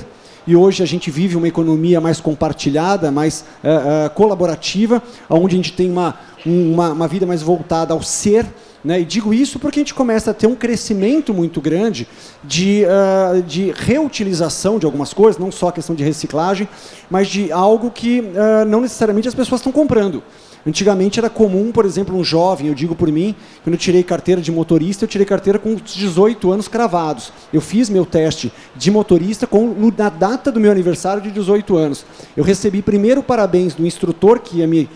[0.47, 5.57] e hoje a gente vive uma economia mais compartilhada, mais uh, uh, colaborativa, onde a
[5.57, 8.45] gente tem uma, uma, uma vida mais voltada ao ser,
[8.85, 9.01] né?
[9.01, 12.07] E digo isso porque a gente começa a ter um crescimento muito grande
[12.43, 16.69] de, uh, de reutilização de algumas coisas, não só a questão de reciclagem,
[17.11, 20.23] mas de algo que uh, não necessariamente as pessoas estão comprando.
[20.67, 24.41] Antigamente era comum, por exemplo, um jovem, eu digo por mim, quando eu tirei carteira
[24.41, 27.33] de motorista, eu tirei carteira com 18 anos cravados.
[27.53, 32.07] Eu fiz meu teste de motorista com, na data do meu aniversário de 18 anos.
[32.35, 34.89] Eu recebi primeiro parabéns do instrutor que ia me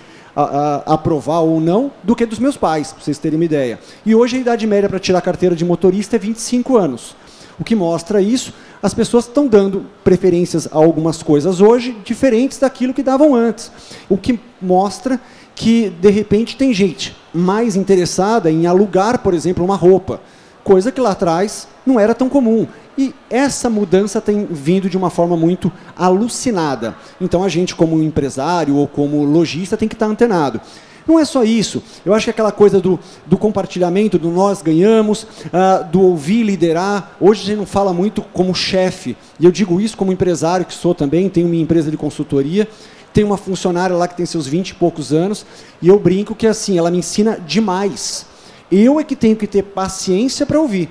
[0.86, 3.78] aprovar ou não do que dos meus pais, para vocês terem uma ideia.
[4.06, 7.16] E hoje a idade média para tirar carteira de motorista é 25 anos.
[7.58, 12.94] O que mostra isso, as pessoas estão dando preferências a algumas coisas hoje diferentes daquilo
[12.94, 13.72] que davam antes.
[14.08, 15.20] O que mostra
[15.56, 20.20] que, de repente, tem gente mais interessada em alugar, por exemplo, uma roupa,
[20.68, 22.66] coisa que lá atrás não era tão comum.
[22.98, 26.94] E essa mudança tem vindo de uma forma muito alucinada.
[27.18, 30.60] Então a gente, como empresário ou como lojista, tem que estar antenado.
[31.06, 31.82] Não é só isso.
[32.04, 37.16] Eu acho que aquela coisa do, do compartilhamento, do nós ganhamos, uh, do ouvir liderar.
[37.18, 39.16] Hoje a gente não fala muito como chefe.
[39.40, 42.68] E eu digo isso como empresário que sou também, tenho minha empresa de consultoria.
[43.14, 45.46] Tenho uma funcionária lá que tem seus 20 e poucos anos.
[45.80, 48.26] E eu brinco que assim, ela me ensina demais.
[48.70, 50.88] Eu é que tenho que ter paciência para ouvir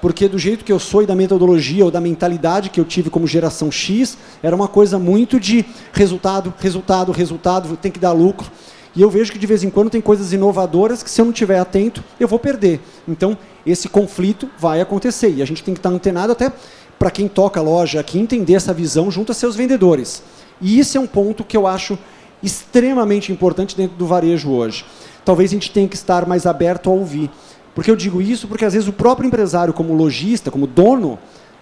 [0.00, 3.10] porque do jeito que eu sou e da metodologia ou da mentalidade que eu tive
[3.10, 8.48] como geração X, era uma coisa muito de resultado, resultado, resultado, tem que dar lucro.
[8.94, 11.32] E eu vejo que de vez em quando tem coisas inovadoras que se eu não
[11.32, 12.80] estiver atento, eu vou perder.
[13.06, 13.36] Então,
[13.66, 16.52] esse conflito vai acontecer e a gente tem que estar antenado até
[16.98, 20.22] para quem toca a loja aqui entender essa visão junto a seus vendedores.
[20.60, 21.98] E isso é um ponto que eu acho
[22.42, 24.84] extremamente importante dentro do varejo hoje.
[25.28, 27.30] Talvez a gente tenha que estar mais aberto a ouvir.
[27.74, 31.18] Porque eu digo isso porque às vezes o próprio empresário, como lojista, como dono,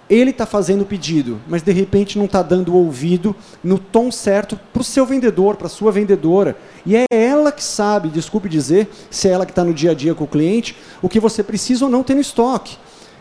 [0.09, 4.57] ele está fazendo o pedido, mas de repente não está dando ouvido no tom certo
[4.73, 6.57] para o seu vendedor, para a sua vendedora.
[6.87, 9.95] E é ela que sabe, desculpe dizer, se é ela que está no dia a
[9.95, 12.77] dia com o cliente, o que você precisa ou não ter no estoque.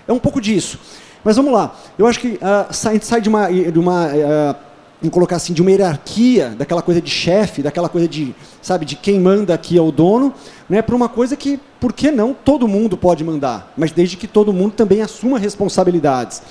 [0.08, 0.78] É um pouco disso.
[1.24, 1.76] Mas vamos lá.
[1.98, 4.65] Eu acho que uh, a gente sai de uma, de uma uh,
[5.02, 8.96] vamos colocar assim, de uma hierarquia, daquela coisa de chefe, daquela coisa de, sabe, de
[8.96, 10.34] quem manda aqui é o dono,
[10.70, 14.28] né, para uma coisa que, por que não, todo mundo pode mandar, mas desde que
[14.28, 16.42] todo mundo também assuma responsabilidades.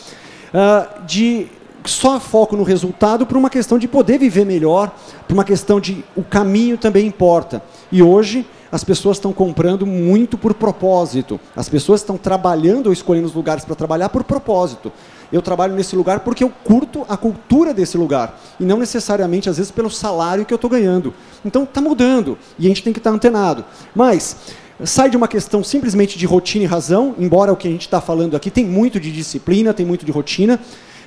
[0.52, 1.48] Uh, de
[1.84, 4.94] só foco no resultado para uma questão de poder viver melhor,
[5.26, 7.62] para uma questão de o caminho também importa.
[7.90, 11.38] E hoje as pessoas estão comprando muito por propósito.
[11.54, 14.90] As pessoas estão trabalhando ou escolhendo os lugares para trabalhar por propósito
[15.32, 19.56] eu trabalho nesse lugar porque eu curto a cultura desse lugar e não necessariamente às
[19.56, 21.12] vezes pelo salário que eu estou ganhando.
[21.44, 23.64] Então está mudando e a gente tem que estar tá antenado.
[23.94, 24.36] Mas
[24.84, 28.00] sai de uma questão simplesmente de rotina e razão, embora o que a gente está
[28.00, 30.58] falando aqui tem muito de disciplina, tem muito de rotina,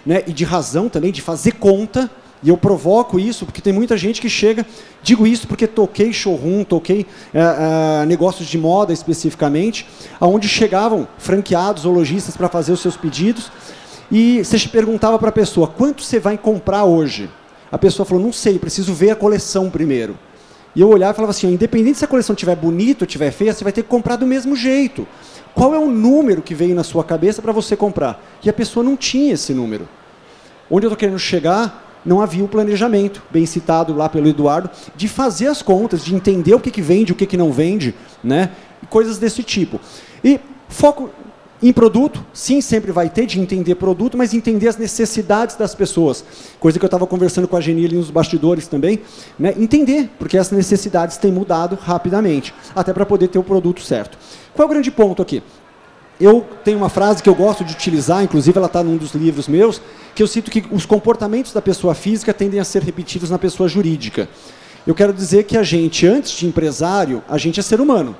[0.05, 2.09] né, e de razão também, de fazer conta.
[2.43, 4.63] E eu provoco isso porque tem muita gente que chega,
[5.01, 7.39] digo isso porque toquei showroom, toquei é,
[8.03, 9.87] é, negócios de moda especificamente,
[10.19, 13.51] aonde chegavam franqueados ou lojistas para fazer os seus pedidos
[14.11, 17.29] e você perguntava para a pessoa, quanto você vai comprar hoje?
[17.71, 20.17] A pessoa falou, não sei, preciso ver a coleção primeiro.
[20.75, 23.53] E eu olhava e falava assim, independente se a coleção estiver bonita ou estiver feia,
[23.53, 25.07] você vai ter que comprar do mesmo jeito.
[25.53, 28.23] Qual é o número que veio na sua cabeça para você comprar?
[28.43, 29.87] E a pessoa não tinha esse número.
[30.69, 35.07] Onde eu estou querendo chegar, não havia o planejamento, bem citado lá pelo Eduardo, de
[35.07, 38.51] fazer as contas, de entender o que, que vende, o que, que não vende, né?
[38.89, 39.79] coisas desse tipo.
[40.23, 40.39] E
[40.69, 41.09] foco
[41.61, 46.23] em produto, sim, sempre vai ter de entender produto, mas entender as necessidades das pessoas.
[46.59, 48.99] Coisa que eu estava conversando com a Geni ali nos bastidores também.
[49.39, 49.55] Né?
[49.57, 54.17] Entender, porque as necessidades têm mudado rapidamente, até para poder ter o produto certo.
[54.53, 55.41] Qual é o grande ponto aqui?
[56.19, 59.47] eu tenho uma frase que eu gosto de utilizar, inclusive ela está num dos livros
[59.47, 59.81] meus,
[60.15, 63.69] que eu cito que os comportamentos da pessoa física tendem a ser repetidos na pessoa
[63.69, 64.27] jurídica.
[64.85, 68.15] Eu quero dizer que a gente, antes de empresário, a gente é ser humano.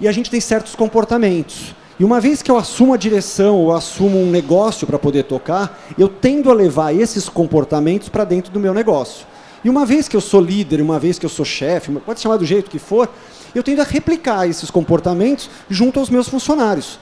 [0.00, 1.74] E a gente tem certos comportamentos.
[1.98, 5.78] E uma vez que eu assumo a direção ou assumo um negócio para poder tocar,
[5.96, 9.26] eu tendo a levar esses comportamentos para dentro do meu negócio.
[9.64, 12.36] E uma vez que eu sou líder, uma vez que eu sou chefe, pode chamar
[12.36, 13.08] do jeito que for,
[13.54, 16.98] eu tendo a replicar esses comportamentos junto aos meus funcionários.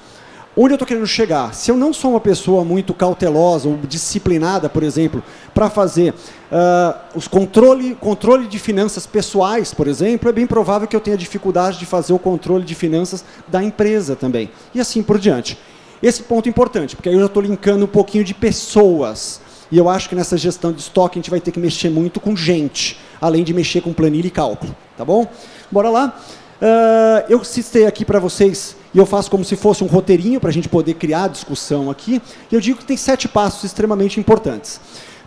[0.54, 1.54] Onde eu estou querendo chegar?
[1.54, 5.22] Se eu não sou uma pessoa muito cautelosa ou disciplinada, por exemplo,
[5.54, 10.94] para fazer uh, os controle, controle de finanças pessoais, por exemplo, é bem provável que
[10.94, 14.50] eu tenha dificuldade de fazer o controle de finanças da empresa também.
[14.74, 15.58] E assim por diante.
[16.02, 19.40] Esse ponto é importante, porque aí eu já estou linkando um pouquinho de pessoas.
[19.70, 22.20] E eu acho que nessa gestão de estoque a gente vai ter que mexer muito
[22.20, 24.76] com gente, além de mexer com planilha e cálculo.
[24.98, 25.26] Tá bom?
[25.70, 26.20] Bora lá?
[26.60, 30.50] Uh, eu citei aqui para vocês, e eu faço como se fosse um roteirinho para
[30.50, 34.20] a gente poder criar a discussão aqui, e eu digo que tem sete passos extremamente
[34.20, 34.80] importantes.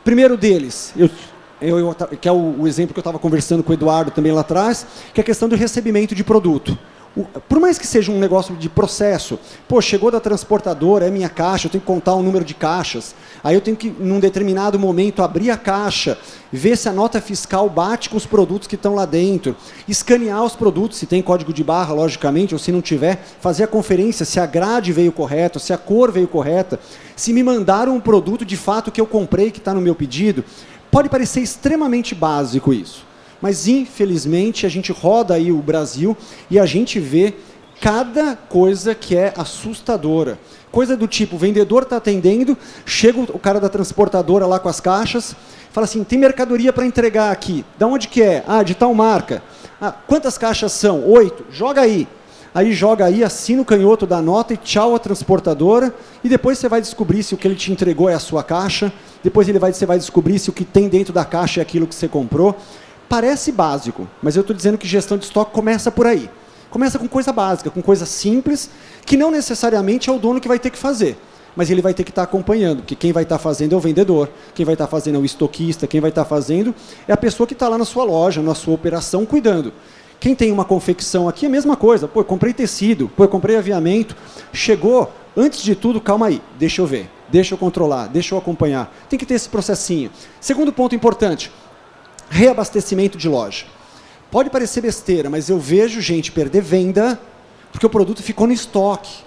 [0.03, 1.09] Primeiro deles, eu,
[1.61, 4.41] eu que é o, o exemplo que eu estava conversando com o Eduardo também lá
[4.41, 6.77] atrás, que é a questão do recebimento de produto
[7.47, 11.67] por mais que seja um negócio de processo, pô, chegou da transportadora, é minha caixa,
[11.67, 13.15] eu tenho que contar o um número de caixas.
[13.41, 16.17] Aí eu tenho que, num determinado momento, abrir a caixa,
[16.51, 19.55] ver se a nota fiscal bate com os produtos que estão lá dentro,
[19.87, 23.67] escanear os produtos, se tem código de barra, logicamente, ou se não tiver, fazer a
[23.67, 26.79] conferência se a grade veio correta, se a cor veio correta,
[27.15, 30.43] se me mandaram um produto de fato que eu comprei, que está no meu pedido.
[30.91, 33.14] Pode parecer extremamente básico isso.
[33.45, 36.17] Mas infelizmente a gente roda aí o Brasil
[36.49, 37.35] e a gente vê
[37.79, 40.39] cada coisa que é assustadora.
[40.71, 44.79] Coisa do tipo, o vendedor está atendendo, chega o cara da transportadora lá com as
[44.79, 45.35] caixas,
[45.71, 47.63] fala assim, tem mercadoria para entregar aqui.
[47.77, 48.43] Da onde que é?
[48.47, 49.43] Ah, de tal marca.
[49.79, 51.07] Ah, quantas caixas são?
[51.07, 51.45] Oito.
[51.51, 52.07] Joga aí.
[52.51, 55.93] Aí joga aí, assina o canhoto da nota e tchau a transportadora.
[56.23, 58.91] E depois você vai descobrir se o que ele te entregou é a sua caixa.
[59.23, 61.85] Depois ele vai, você vai descobrir se o que tem dentro da caixa é aquilo
[61.85, 62.57] que você comprou.
[63.07, 66.29] Parece básico, mas eu estou dizendo que gestão de estoque começa por aí.
[66.69, 68.69] Começa com coisa básica, com coisa simples,
[69.05, 71.17] que não necessariamente é o dono que vai ter que fazer.
[71.55, 73.77] Mas ele vai ter que estar tá acompanhando, porque quem vai estar tá fazendo é
[73.77, 76.75] o vendedor, quem vai estar tá fazendo é o estoquista, quem vai estar fazendo
[77.07, 79.71] é a pessoa que está lá na sua loja, na sua operação, cuidando.
[80.19, 82.07] Quem tem uma confecção aqui é a mesma coisa.
[82.07, 84.15] Pô, comprei tecido, pô, comprei aviamento.
[84.51, 88.93] Chegou, antes de tudo, calma aí, deixa eu ver, deixa eu controlar, deixa eu acompanhar.
[89.07, 90.09] Tem que ter esse processinho.
[90.41, 91.51] Segundo ponto importante,
[92.29, 93.65] reabastecimento de loja.
[94.31, 97.19] Pode parecer besteira, mas eu vejo gente perder venda
[97.71, 99.23] porque o produto ficou no estoque.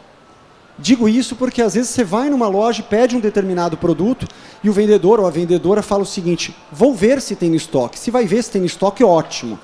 [0.79, 4.27] Digo isso porque às vezes você vai numa loja e pede um determinado produto
[4.63, 7.99] e o vendedor ou a vendedora fala o seguinte: vou ver se tem no estoque.
[7.99, 9.59] Se vai ver se tem no estoque, ótimo.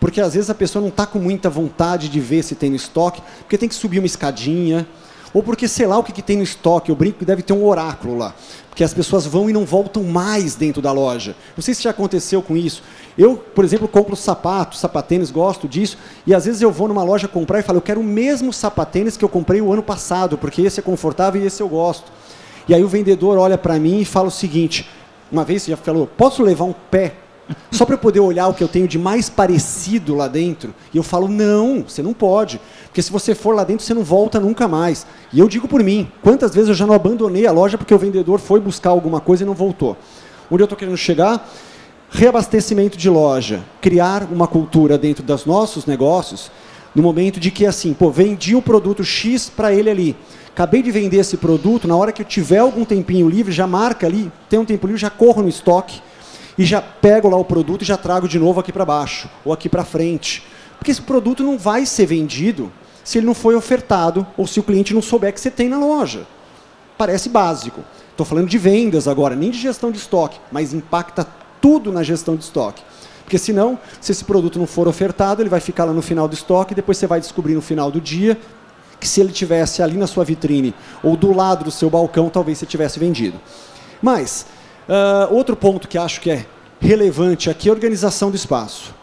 [0.00, 2.76] Porque às vezes a pessoa não está com muita vontade de ver se tem no
[2.76, 4.86] estoque, porque tem que subir uma escadinha,
[5.36, 6.90] ou porque sei lá o que, que tem no estoque.
[6.90, 8.34] Eu brinco que deve ter um oráculo lá
[8.74, 11.36] que as pessoas vão e não voltam mais dentro da loja.
[11.54, 12.82] Não sei se já aconteceu com isso.
[13.18, 17.28] Eu, por exemplo, compro sapatos, sapatênis, gosto disso, e às vezes eu vou numa loja
[17.28, 20.62] comprar e falo, eu quero o mesmo sapatênis que eu comprei o ano passado, porque
[20.62, 22.10] esse é confortável e esse eu gosto.
[22.66, 24.88] E aí o vendedor olha para mim e fala o seguinte,
[25.30, 27.14] uma vez você já falou, posso levar um pé
[27.70, 30.74] só para eu poder olhar o que eu tenho de mais parecido lá dentro.
[30.92, 32.60] E eu falo, não, você não pode.
[32.96, 35.06] Porque se você for lá dentro, você não volta nunca mais.
[35.30, 37.98] E eu digo por mim, quantas vezes eu já não abandonei a loja porque o
[37.98, 39.98] vendedor foi buscar alguma coisa e não voltou.
[40.50, 41.46] Onde eu estou querendo chegar?
[42.08, 43.62] Reabastecimento de loja.
[43.82, 46.50] Criar uma cultura dentro dos nossos negócios,
[46.94, 50.16] no momento de que, assim, pô, vendi o produto X para ele ali.
[50.48, 54.06] Acabei de vender esse produto, na hora que eu tiver algum tempinho livre, já marca
[54.06, 56.00] ali, tem um tempo livre, já corro no estoque
[56.56, 59.52] e já pego lá o produto e já trago de novo aqui para baixo ou
[59.52, 60.42] aqui para frente.
[60.78, 62.72] Porque esse produto não vai ser vendido
[63.06, 65.78] se ele não foi ofertado ou se o cliente não souber que você tem na
[65.78, 66.26] loja.
[66.98, 67.82] Parece básico.
[68.10, 71.26] Estou falando de vendas agora, nem de gestão de estoque, mas impacta
[71.60, 72.82] tudo na gestão de estoque.
[73.22, 76.34] Porque senão, se esse produto não for ofertado, ele vai ficar lá no final do
[76.34, 78.38] estoque, e depois você vai descobrir no final do dia
[78.98, 82.58] que se ele tivesse ali na sua vitrine ou do lado do seu balcão, talvez
[82.58, 83.38] você tivesse vendido.
[84.02, 84.46] Mas
[84.86, 86.46] Uh, outro ponto que acho que é
[86.80, 88.94] relevante aqui é a organização do espaço.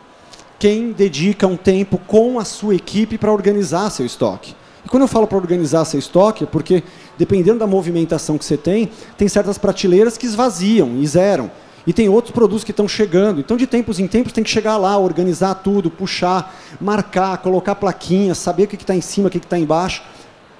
[0.63, 4.55] Quem dedica um tempo com a sua equipe para organizar seu estoque.
[4.85, 6.81] E quando eu falo para organizar seu estoque, é porque,
[7.17, 11.51] dependendo da movimentação que você tem, tem certas prateleiras que esvaziam e zeram.
[11.85, 13.41] E tem outros produtos que estão chegando.
[13.41, 18.37] Então, de tempos em tempos, tem que chegar lá, organizar tudo, puxar, marcar, colocar plaquinhas,
[18.37, 20.01] saber o que está em cima, o que está embaixo.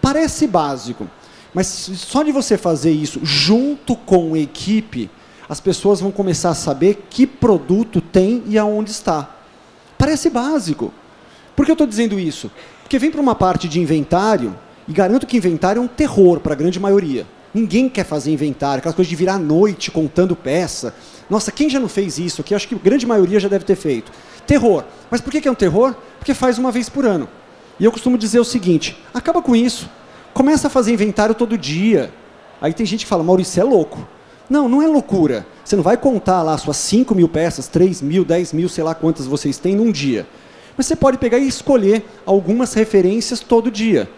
[0.02, 1.08] Parece básico.
[1.54, 5.10] Mas só de você fazer isso junto com a equipe,
[5.48, 9.43] as pessoas vão começar a saber que produto tem e aonde está.
[10.04, 10.94] Parece básico.
[11.56, 12.52] Por que eu estou dizendo isso?
[12.82, 14.54] Porque vem para uma parte de inventário
[14.86, 17.26] E garanto que inventário é um terror para a grande maioria.
[17.54, 20.94] Ninguém quer fazer inventário, aquelas coisas de virar à noite contando peça.
[21.30, 22.54] Nossa, quem já não fez isso aqui?
[22.54, 24.12] Acho que a grande maioria já deve ter feito.
[24.46, 24.84] Terror.
[25.10, 25.96] Mas por que é um terror?
[26.20, 27.30] Porque faz uma vez por ano.
[27.80, 29.90] E eu costumo dizer o seguinte: acaba com isso.
[30.34, 32.14] Começa a fazer inventário todo dia.
[32.60, 34.06] Aí tem gente que fala, Maurício, é louco.
[34.50, 35.48] Não, não é loucura.
[35.64, 38.94] Você não vai contar lá suas 5 mil peças, 3 mil, 10 mil, sei lá
[38.94, 40.28] quantas vocês têm num dia.
[40.76, 44.10] Mas você pode pegar e escolher algumas referências todo dia.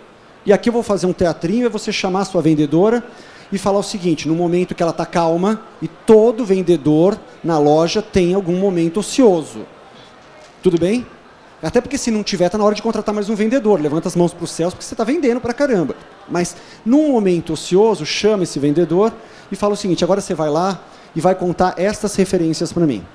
[0.45, 3.03] E aqui eu vou fazer um teatrinho, é você chamar a sua vendedora
[3.51, 8.01] e falar o seguinte, no momento que ela está calma, e todo vendedor na loja
[8.01, 9.65] tem algum momento ocioso.
[10.63, 11.05] Tudo bem?
[11.61, 13.79] Até porque se não tiver, está na hora de contratar mais um vendedor.
[13.79, 15.95] Levanta as mãos para os céus porque você está vendendo para caramba.
[16.29, 19.13] Mas num momento ocioso, chama esse vendedor
[19.51, 20.79] e fala o seguinte: agora você vai lá
[21.15, 23.05] e vai contar estas referências para mim.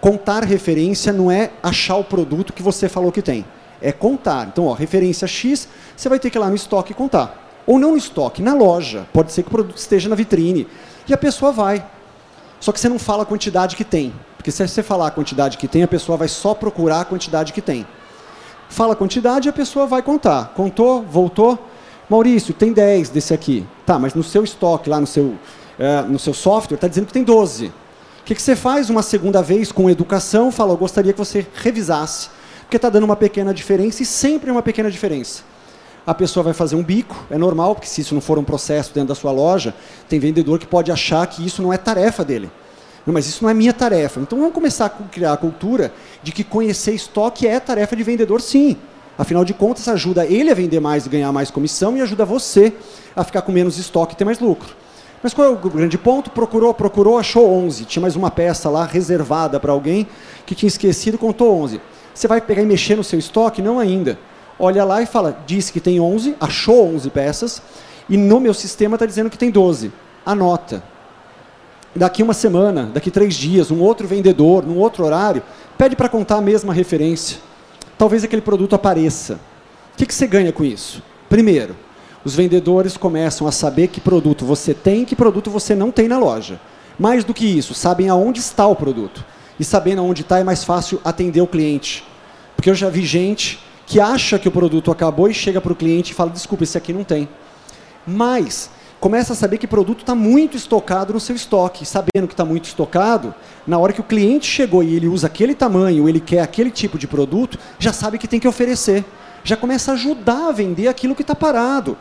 [0.00, 3.44] Contar referência não é achar o produto que você falou que tem.
[3.80, 4.46] É contar.
[4.46, 7.44] Então, ó, referência X, você vai ter que ir lá no estoque contar.
[7.66, 9.06] Ou não no estoque, na loja.
[9.12, 10.66] Pode ser que o produto esteja na vitrine.
[11.08, 11.84] E a pessoa vai.
[12.60, 14.12] Só que você não fala a quantidade que tem.
[14.36, 17.52] Porque se você falar a quantidade que tem, a pessoa vai só procurar a quantidade
[17.52, 17.86] que tem.
[18.68, 20.52] Fala a quantidade e a pessoa vai contar.
[20.54, 21.58] Contou, voltou.
[22.08, 23.66] Maurício, tem 10 desse aqui.
[23.84, 25.34] Tá, mas no seu estoque, lá no seu,
[25.78, 27.66] é, no seu software, está dizendo que tem 12.
[27.66, 27.72] O
[28.24, 30.50] que, que você faz uma segunda vez com educação?
[30.50, 32.28] Fala, eu gostaria que você revisasse.
[32.62, 35.42] Porque está dando uma pequena diferença e sempre é uma pequena diferença.
[36.04, 38.92] A pessoa vai fazer um bico, é normal, porque se isso não for um processo
[38.92, 39.74] dentro da sua loja,
[40.08, 42.50] tem vendedor que pode achar que isso não é tarefa dele.
[43.06, 44.20] Não, mas isso não é minha tarefa.
[44.20, 48.40] Então vamos começar a criar a cultura de que conhecer estoque é tarefa de vendedor,
[48.40, 48.76] sim.
[49.16, 52.72] Afinal de contas, ajuda ele a vender mais e ganhar mais comissão e ajuda você
[53.14, 54.74] a ficar com menos estoque e ter mais lucro.
[55.22, 56.30] Mas qual é o grande ponto?
[56.30, 57.84] Procurou, procurou, achou 11.
[57.84, 60.06] Tinha mais uma peça lá reservada para alguém
[60.44, 61.80] que tinha esquecido, contou 11.
[62.14, 63.60] Você vai pegar e mexer no seu estoque?
[63.60, 64.18] Não ainda.
[64.58, 67.62] Olha lá e fala, disse que tem 11, achou 11 peças,
[68.08, 69.92] e no meu sistema está dizendo que tem 12.
[70.24, 70.82] Anota
[71.96, 75.42] daqui uma semana, daqui três dias, um outro vendedor, num outro horário,
[75.76, 77.38] pede para contar a mesma referência.
[77.98, 79.34] Talvez aquele produto apareça.
[79.94, 81.02] O que, que você ganha com isso?
[81.28, 81.74] Primeiro,
[82.26, 86.08] os vendedores começam a saber que produto você tem e que produto você não tem
[86.08, 86.60] na loja.
[86.98, 89.24] Mais do que isso, sabem aonde está o produto.
[89.60, 92.02] E sabendo aonde está é mais fácil atender o cliente.
[92.56, 95.76] Porque eu já vi gente que acha que o produto acabou e chega para o
[95.76, 97.28] cliente e fala: desculpa, esse aqui não tem.
[98.04, 101.86] Mas começa a saber que produto está muito estocado no seu estoque.
[101.86, 103.32] Sabendo que está muito estocado,
[103.64, 106.98] na hora que o cliente chegou e ele usa aquele tamanho, ele quer aquele tipo
[106.98, 109.04] de produto, já sabe que tem que oferecer.
[109.44, 111.96] Já começa a ajudar a vender aquilo que está parado.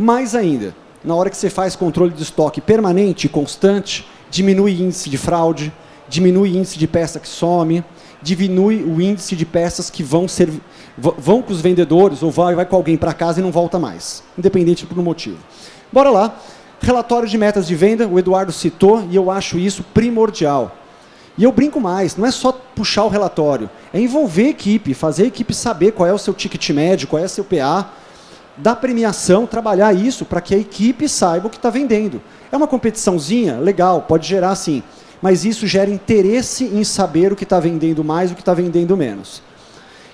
[0.00, 0.74] Mais ainda,
[1.04, 5.70] na hora que você faz controle de estoque permanente e constante, diminui índice de fraude,
[6.08, 7.84] diminui índice de peça que some,
[8.22, 10.50] diminui o índice de peças que vão ser
[10.96, 14.22] vão com os vendedores ou vai, vai com alguém para casa e não volta mais,
[14.38, 15.36] independente do motivo.
[15.92, 16.34] Bora lá.
[16.80, 20.74] Relatório de metas de venda, o Eduardo citou, e eu acho isso primordial.
[21.36, 25.24] E eu brinco mais, não é só puxar o relatório, é envolver a equipe, fazer
[25.24, 27.92] a equipe saber qual é o seu ticket médio, qual é o seu PA,
[28.60, 32.20] dar premiação, trabalhar isso para que a equipe saiba o que está vendendo.
[32.52, 33.58] É uma competiçãozinha?
[33.58, 34.82] Legal, pode gerar sim,
[35.20, 38.96] mas isso gera interesse em saber o que está vendendo mais o que está vendendo
[38.96, 39.42] menos.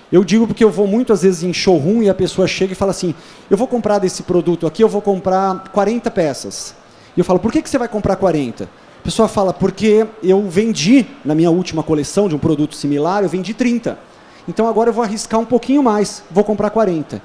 [0.09, 2.91] Eu digo porque eu vou muitas vezes em showroom e a pessoa chega e fala
[2.91, 3.13] assim:
[3.49, 6.73] eu vou comprar desse produto aqui, eu vou comprar 40 peças.
[7.15, 8.63] E eu falo: por que, que você vai comprar 40?
[8.63, 13.29] A pessoa fala: porque eu vendi na minha última coleção de um produto similar, eu
[13.29, 13.99] vendi 30.
[14.47, 17.21] Então agora eu vou arriscar um pouquinho mais, vou comprar 40.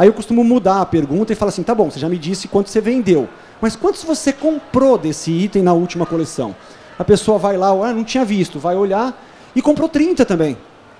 [0.00, 2.48] Aí eu costumo mudar a pergunta e falo assim: tá bom, você já me disse
[2.48, 3.28] quanto você vendeu,
[3.60, 6.56] mas quantos você comprou desse item na última coleção?
[6.98, 9.22] A pessoa vai lá, ah, não tinha visto, vai olhar
[9.54, 10.56] e comprou 30 também.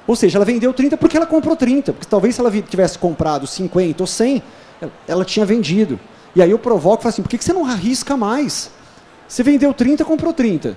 [0.07, 1.95] Ou seja, ela vendeu 30 porque ela comprou 30.
[1.95, 4.43] Porque talvez se ela tivesse comprado 50 ou 100,
[5.09, 5.99] ela tinha vendido.
[6.37, 8.71] E aí eu provoco e falo assim, por que você não arrisca mais?
[9.27, 10.77] Você vendeu 30, comprou 30.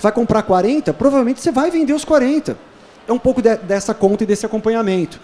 [0.00, 0.92] Vai comprar 40?
[0.92, 2.58] Provavelmente você vai vender os 40.
[3.06, 5.20] É um pouco de, dessa conta e desse acompanhamento.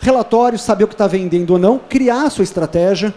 [0.00, 3.14] Relatório, saber o que está vendendo ou não, criar a sua estratégia.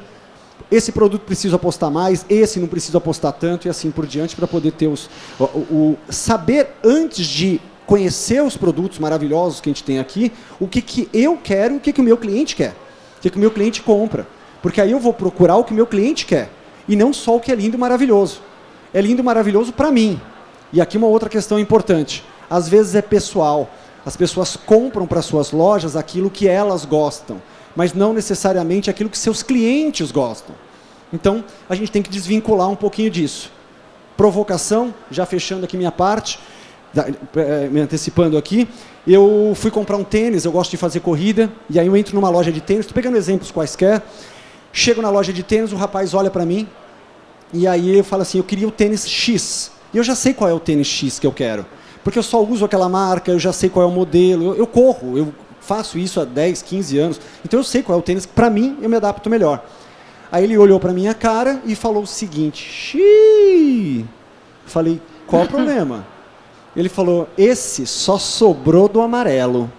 [0.72, 4.48] Esse produto preciso apostar mais, esse não preciso apostar tanto e assim por diante para
[4.48, 9.84] poder ter os, o, o, saber antes de conhecer os produtos maravilhosos que a gente
[9.84, 12.74] tem aqui, o que, que eu quero o que, que o meu cliente quer.
[13.18, 14.26] O que, que o meu cliente compra.
[14.62, 16.50] Porque aí eu vou procurar o que o meu cliente quer.
[16.88, 18.42] E não só o que é lindo e maravilhoso.
[18.94, 20.20] É lindo e maravilhoso para mim.
[20.72, 22.24] E aqui uma outra questão importante.
[22.50, 23.70] Às vezes é pessoal.
[24.06, 27.42] As pessoas compram para suas lojas aquilo que elas gostam,
[27.76, 30.56] mas não necessariamente aquilo que seus clientes gostam.
[31.14, 33.52] Então, a gente tem que desvincular um pouquinho disso.
[34.18, 36.40] Provocação, já fechando aqui minha parte,
[36.96, 38.68] eh, me antecipando aqui,
[39.08, 42.30] eu fui comprar um tênis, eu gosto de fazer corrida, e aí eu entro numa
[42.30, 44.02] loja de tênis, estou pegando exemplos quaisquer,
[44.74, 46.68] chego na loja de tênis, o rapaz olha para mim,
[47.54, 49.72] e aí eu falo assim, eu queria o tênis X.
[49.94, 51.66] E eu já sei qual é o tênis X que eu quero.
[52.04, 54.68] Porque eu só uso aquela marca, eu já sei qual é o modelo, eu, eu
[54.68, 58.26] corro, eu faço isso há 10, 15 anos, então eu sei qual é o tênis
[58.26, 59.64] que para mim eu me adapto melhor.
[60.32, 64.06] Aí ele olhou para minha cara e falou o seguinte: Xiii!
[64.66, 66.06] Falei, qual o problema?
[66.76, 69.72] Ele falou: esse só sobrou do amarelo.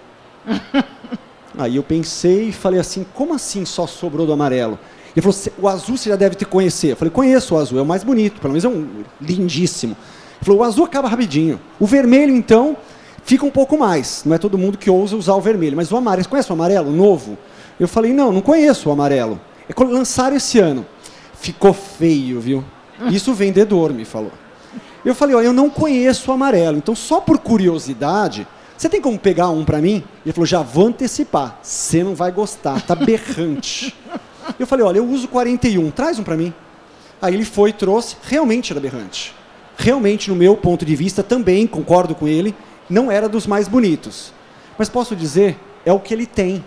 [1.56, 4.78] Aí eu pensei e falei assim: como assim só sobrou do amarelo?
[5.16, 6.92] Ele falou: o azul você já deve te conhecer.
[6.92, 9.96] Eu falei: conheço o azul, é o mais bonito, pelo menos é um lindíssimo.
[10.42, 11.60] Ele falou: o azul acaba rapidinho.
[11.78, 12.76] O vermelho, então,
[13.22, 14.22] fica um pouco mais.
[14.26, 16.52] Não é todo mundo que ousa usar o vermelho, mas o amarelo, você conhece o
[16.52, 17.38] amarelo novo?
[17.78, 19.40] Eu falei: não, não conheço o amarelo.
[19.68, 20.84] É lançaram esse ano.
[21.34, 22.64] Ficou feio, viu?
[23.08, 24.32] Isso o vendedor me falou.
[25.04, 29.18] Eu falei, ó, eu não conheço o amarelo, então só por curiosidade, você tem como
[29.18, 30.04] pegar um para mim?
[30.24, 33.96] Ele falou, já vou antecipar, você não vai gostar, tá berrante.
[34.60, 36.54] eu falei, olha, eu uso 41, traz um para mim.
[37.20, 39.34] Aí ele foi e trouxe, realmente era berrante.
[39.82, 42.54] Realmente, no meu ponto de vista, também concordo com ele,
[42.88, 44.32] não era dos mais bonitos.
[44.78, 46.64] Mas posso dizer, é o que ele tem.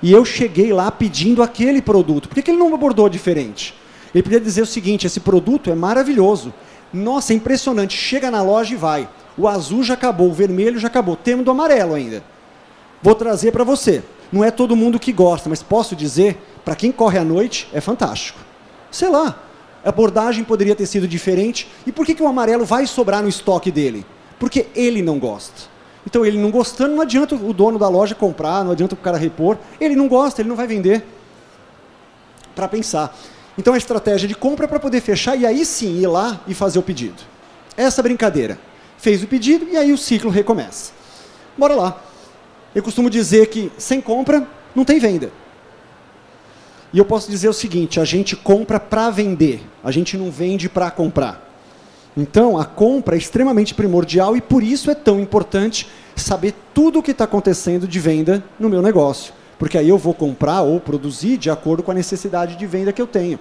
[0.00, 2.28] E eu cheguei lá pedindo aquele produto.
[2.28, 3.74] Por que, ele não abordou diferente?
[4.14, 6.54] Ele podia dizer o seguinte: esse produto é maravilhoso.
[6.94, 7.96] Nossa, é impressionante.
[7.96, 9.08] Chega na loja e vai.
[9.36, 11.16] O azul já acabou, o vermelho já acabou.
[11.16, 12.22] Temos do amarelo ainda.
[13.02, 14.04] Vou trazer para você.
[14.30, 17.80] Não é todo mundo que gosta, mas posso dizer, para quem corre à noite, é
[17.80, 18.38] fantástico.
[18.88, 19.36] Sei lá,
[19.84, 21.68] a abordagem poderia ter sido diferente.
[21.86, 24.06] E por que, que o amarelo vai sobrar no estoque dele?
[24.38, 25.72] Porque ele não gosta.
[26.06, 29.16] Então, ele não gostando, não adianta o dono da loja comprar, não adianta o cara
[29.16, 29.56] repor.
[29.80, 31.04] Ele não gosta, ele não vai vender.
[32.54, 33.16] Para pensar.
[33.56, 36.54] Então, a estratégia de compra é para poder fechar e aí sim ir lá e
[36.54, 37.22] fazer o pedido.
[37.76, 38.58] Essa brincadeira.
[38.98, 40.92] Fez o pedido e aí o ciclo recomeça.
[41.56, 42.02] Bora lá.
[42.74, 45.30] Eu costumo dizer que sem compra não tem venda.
[46.92, 50.68] E eu posso dizer o seguinte: a gente compra para vender, a gente não vende
[50.68, 51.50] para comprar.
[52.16, 57.02] Então, a compra é extremamente primordial e por isso é tão importante saber tudo o
[57.02, 59.32] que está acontecendo de venda no meu negócio.
[59.58, 63.00] Porque aí eu vou comprar ou produzir de acordo com a necessidade de venda que
[63.00, 63.38] eu tenho.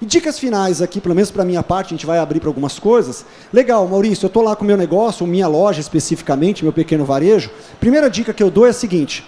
[0.00, 2.78] E dicas finais aqui, pelo menos para minha parte, a gente vai abrir para algumas
[2.78, 3.26] coisas.
[3.52, 7.50] Legal, Maurício, eu estou lá com o meu negócio, minha loja especificamente, meu pequeno varejo.
[7.80, 9.26] Primeira dica que eu dou é a seguinte: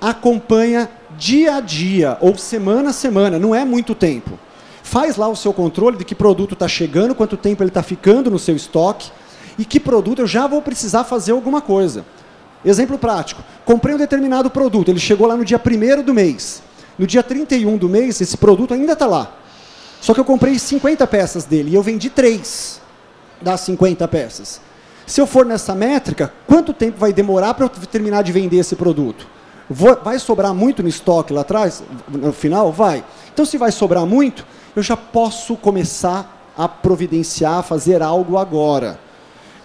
[0.00, 4.38] acompanha dia a dia ou semana a semana, não é muito tempo.
[4.82, 8.30] Faz lá o seu controle de que produto está chegando, quanto tempo ele está ficando
[8.30, 9.10] no seu estoque
[9.58, 12.04] e que produto eu já vou precisar fazer alguma coisa.
[12.64, 16.62] Exemplo prático: comprei um determinado produto, ele chegou lá no dia 1 do mês.
[16.98, 19.34] No dia 31 do mês, esse produto ainda está lá.
[20.00, 22.80] Só que eu comprei 50 peças dele e eu vendi 3
[23.40, 24.60] das 50 peças.
[25.06, 28.76] Se eu for nessa métrica, quanto tempo vai demorar para eu terminar de vender esse
[28.76, 29.26] produto?
[29.72, 31.80] Vai sobrar muito no estoque lá atrás?
[32.08, 32.72] No final?
[32.72, 33.04] Vai.
[33.32, 34.44] Então, se vai sobrar muito,
[34.74, 38.98] eu já posso começar a providenciar, fazer algo agora.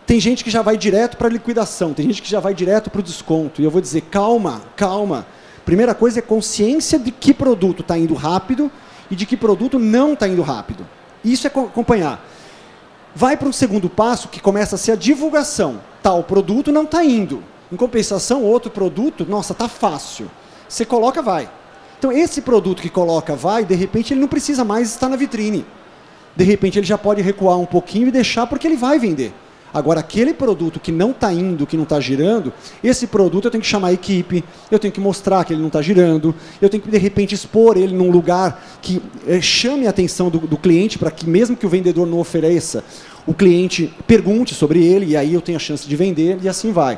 [0.06, 2.92] Tem gente que já vai direto para a liquidação, tem gente que já vai direto
[2.92, 3.60] para o desconto.
[3.60, 5.26] E eu vou dizer, calma, calma.
[5.66, 8.72] Primeira coisa é consciência de que produto está indo rápido
[9.10, 10.86] e de que produto não está indo rápido.
[11.24, 12.24] Isso é acompanhar.
[13.16, 15.82] Vai para um segundo passo que começa a ser a divulgação.
[16.04, 17.44] Tal produto não está indo.
[17.72, 20.30] Em compensação, outro produto, nossa, está fácil.
[20.68, 21.50] Você coloca, vai.
[21.98, 25.66] Então, esse produto que coloca vai, de repente, ele não precisa mais estar na vitrine.
[26.36, 29.34] De repente, ele já pode recuar um pouquinho e deixar porque ele vai vender.
[29.76, 33.62] Agora, aquele produto que não está indo, que não está girando, esse produto eu tenho
[33.62, 34.42] que chamar a equipe,
[34.72, 37.76] eu tenho que mostrar que ele não está girando, eu tenho que, de repente, expor
[37.76, 41.66] ele num lugar que é, chame a atenção do, do cliente, para que, mesmo que
[41.66, 42.86] o vendedor não ofereça,
[43.28, 46.72] o cliente pergunte sobre ele, e aí eu tenho a chance de vender, e assim
[46.72, 46.98] vai.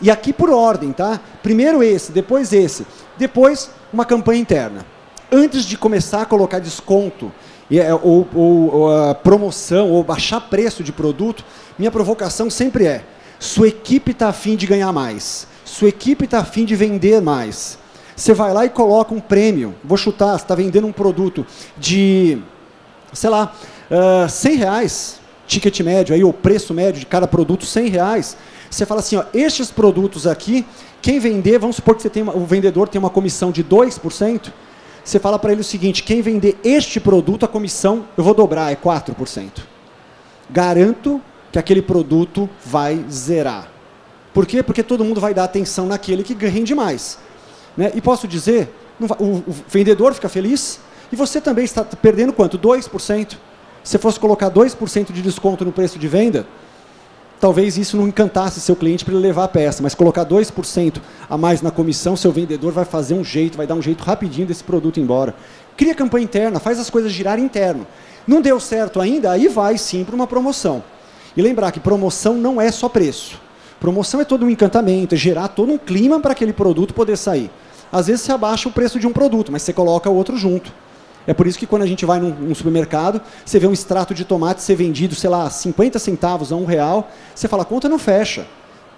[0.00, 1.20] E aqui por ordem, tá?
[1.42, 2.86] Primeiro esse, depois esse.
[3.16, 4.86] Depois, uma campanha interna.
[5.30, 7.32] Antes de começar a colocar desconto,
[7.70, 11.44] é, ou, ou, ou promoção, ou baixar preço de produto,
[11.78, 13.04] minha provocação sempre é:
[13.38, 17.78] sua equipe está afim de ganhar mais, sua equipe está afim de vender mais.
[18.16, 19.76] Você vai lá e coloca um prêmio.
[19.84, 21.46] Vou chutar, você está vendendo um produto
[21.76, 22.38] de,
[23.12, 23.54] sei lá,
[23.88, 28.36] uh, 100 reais, ticket médio, aí, o preço médio de cada produto, 100 reais.
[28.70, 30.64] Você fala assim, ó, estes produtos aqui,
[31.02, 34.52] quem vender, vamos supor que você tem uma, o vendedor tem uma comissão de 2%,
[35.02, 38.70] você fala para ele o seguinte, quem vender este produto, a comissão eu vou dobrar,
[38.70, 39.62] é 4%.
[40.50, 41.20] Garanto
[41.50, 43.72] que aquele produto vai zerar.
[44.34, 44.62] Por quê?
[44.62, 47.18] Porque todo mundo vai dar atenção naquele que rende mais.
[47.74, 47.90] Né?
[47.94, 48.70] E posso dizer,
[49.00, 50.78] o, o vendedor fica feliz
[51.10, 52.58] e você também está perdendo quanto?
[52.58, 53.36] 2%.
[53.82, 56.46] Se fosse colocar 2% de desconto no preço de venda,
[57.40, 61.38] talvez isso não encantasse seu cliente para ele levar a peça, mas colocar 2% a
[61.38, 64.64] mais na comissão, seu vendedor vai fazer um jeito, vai dar um jeito rapidinho desse
[64.64, 65.34] produto embora.
[65.76, 67.86] Cria campanha interna, faz as coisas girarem interno.
[68.26, 70.82] Não deu certo ainda, aí vai sim para uma promoção.
[71.36, 73.40] E lembrar que promoção não é só preço.
[73.78, 77.50] Promoção é todo um encantamento, é gerar todo um clima para aquele produto poder sair.
[77.92, 80.72] Às vezes você abaixa o preço de um produto, mas você coloca o outro junto.
[81.28, 84.14] É por isso que quando a gente vai num, num, supermercado, você vê um extrato
[84.14, 87.86] de tomate ser vendido, sei lá, 50 centavos a um real, você fala, a conta
[87.86, 88.46] não fecha.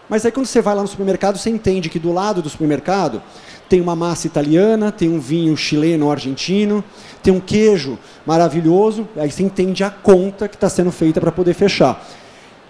[0.08, 3.20] Mas aí quando você vai lá no supermercado, você entende que do lado do supermercado
[3.68, 6.84] tem uma massa italiana, tem um vinho chileno argentino,
[7.20, 11.54] tem um queijo maravilhoso, aí você entende a conta que está sendo feita para poder
[11.54, 12.00] fechar.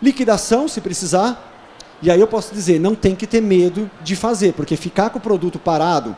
[0.00, 1.52] Liquidação, se precisar,
[2.00, 5.18] e aí eu posso dizer, não tem que ter medo de fazer, porque ficar com
[5.18, 6.16] o produto parado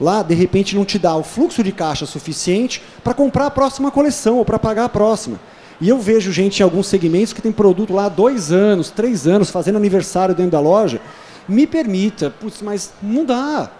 [0.00, 3.90] lá, de repente não te dá o fluxo de caixa suficiente para comprar a próxima
[3.90, 5.38] coleção ou para pagar a próxima.
[5.80, 9.26] E eu vejo gente em alguns segmentos que tem produto lá há dois anos, três
[9.26, 11.00] anos, fazendo aniversário dentro da loja.
[11.48, 13.70] Me permita, putz, mas não dá.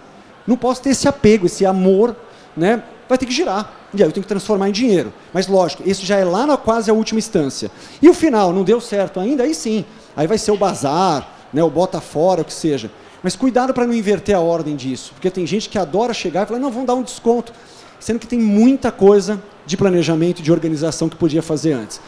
[0.47, 2.17] Não posso ter esse apego, esse amor,
[2.57, 2.83] né?
[3.09, 3.71] Vai ter que girar.
[3.93, 5.13] E aí eu tenho que transformar em dinheiro.
[5.33, 7.71] Mas lógico, isso já é lá na quase a última instância.
[8.01, 9.85] E o final, não deu certo ainda, aí sim.
[10.17, 12.91] Aí vai ser o bazar, né, o bota fora, o que seja.
[13.23, 16.47] Mas cuidado para não inverter a ordem disso, porque tem gente que adora chegar e
[16.47, 17.53] falar, não, vamos dar um desconto,
[17.99, 22.01] sendo que tem muita coisa de planejamento, de organização que podia fazer antes.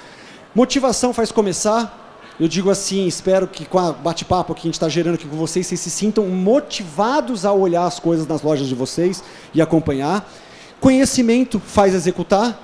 [0.54, 2.00] Motivação faz começar.
[2.40, 5.36] Eu digo assim, espero que com o bate-papo que a gente está gerando aqui com
[5.36, 9.22] vocês, vocês se sintam motivados a olhar as coisas nas lojas de vocês
[9.54, 10.28] e acompanhar.
[10.80, 12.58] Conhecimento faz executar.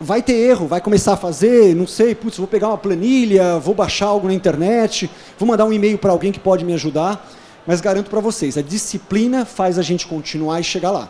[0.00, 3.74] Vai ter erro, vai começar a fazer, não sei, putz, vou pegar uma planilha, vou
[3.74, 7.30] baixar algo na internet, vou mandar um e-mail para alguém que pode me ajudar.
[7.66, 11.08] Mas garanto para vocês, a disciplina faz a gente continuar e chegar lá.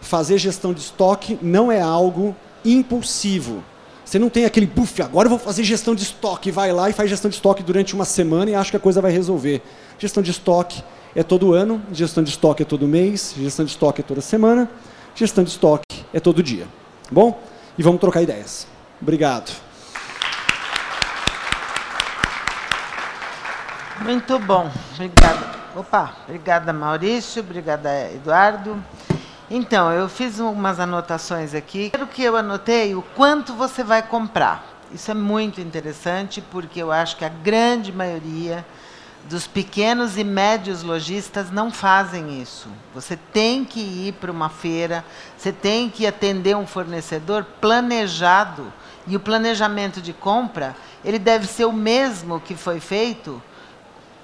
[0.00, 3.62] Fazer gestão de estoque não é algo impulsivo.
[4.04, 6.92] Você não tem aquele buff, agora eu vou fazer gestão de estoque, vai lá e
[6.92, 9.62] faz gestão de estoque durante uma semana e acha que a coisa vai resolver.
[9.98, 10.82] Gestão de estoque
[11.16, 14.70] é todo ano, gestão de estoque é todo mês, gestão de estoque é toda semana,
[15.14, 16.66] gestão de estoque é todo dia.
[17.10, 17.40] Bom?
[17.78, 18.66] E vamos trocar ideias.
[19.00, 19.50] Obrigado.
[24.02, 24.70] Muito bom.
[24.94, 25.63] Obrigada.
[25.76, 28.80] Opa, obrigada Maurício, obrigada Eduardo.
[29.50, 31.90] Então, eu fiz umas anotações aqui.
[31.90, 34.64] Quero que eu anotei o quanto você vai comprar.
[34.92, 38.64] Isso é muito interessante porque eu acho que a grande maioria
[39.28, 42.68] dos pequenos e médios lojistas não fazem isso.
[42.94, 45.04] Você tem que ir para uma feira,
[45.36, 48.72] você tem que atender um fornecedor planejado.
[49.08, 53.42] E o planejamento de compra, ele deve ser o mesmo que foi feito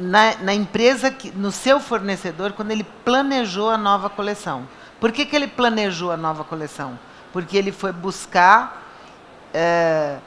[0.00, 4.66] na, na, empresa, que, no seu fornecedor, quando ele planejou a nova coleção.
[4.98, 6.98] Por que, que ele planejou a nova coleção?
[7.32, 8.82] Porque ele foi buscar
[9.52, 10.18] é,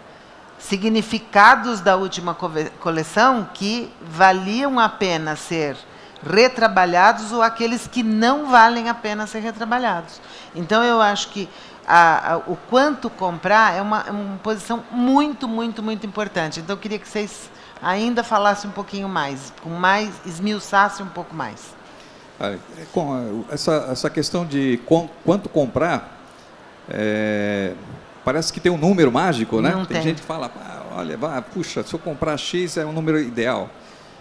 [0.58, 2.36] significados da última
[2.80, 5.78] coleção que valiam a pena ser
[6.26, 10.22] retrabalhados ou aqueles que não valem a pena ser retrabalhados.
[10.56, 11.50] Então, eu acho que
[11.86, 16.62] a, a, o quanto comprar é uma, é uma posição muito, muito, muito importante.
[16.62, 17.52] Então, eu queria que vocês
[17.84, 21.76] ainda falasse um pouquinho mais, com mais esmiuçasse um pouco mais.
[22.40, 22.58] É,
[23.52, 24.80] essa, essa questão de
[25.24, 26.20] quanto comprar,
[26.90, 27.74] é,
[28.24, 29.72] parece que tem um número mágico, né?
[29.72, 30.04] Não tem, tem.
[30.04, 31.18] gente que fala, ah, olha,
[31.54, 33.70] puxa, se eu comprar X é um número ideal.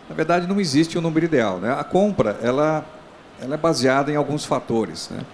[0.08, 1.58] Na verdade, não existe um número ideal.
[1.58, 1.72] Né?
[1.72, 2.84] A compra, ela,
[3.40, 5.08] ela é baseada em alguns fatores.
[5.10, 5.24] Né?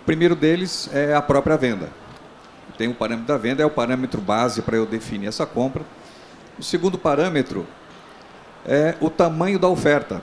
[0.00, 1.88] O primeiro deles é a própria venda.
[2.76, 5.84] Tem o parâmetro da venda, é o parâmetro base para eu definir essa compra.
[6.58, 7.66] O segundo parâmetro
[8.66, 10.22] é o tamanho da oferta.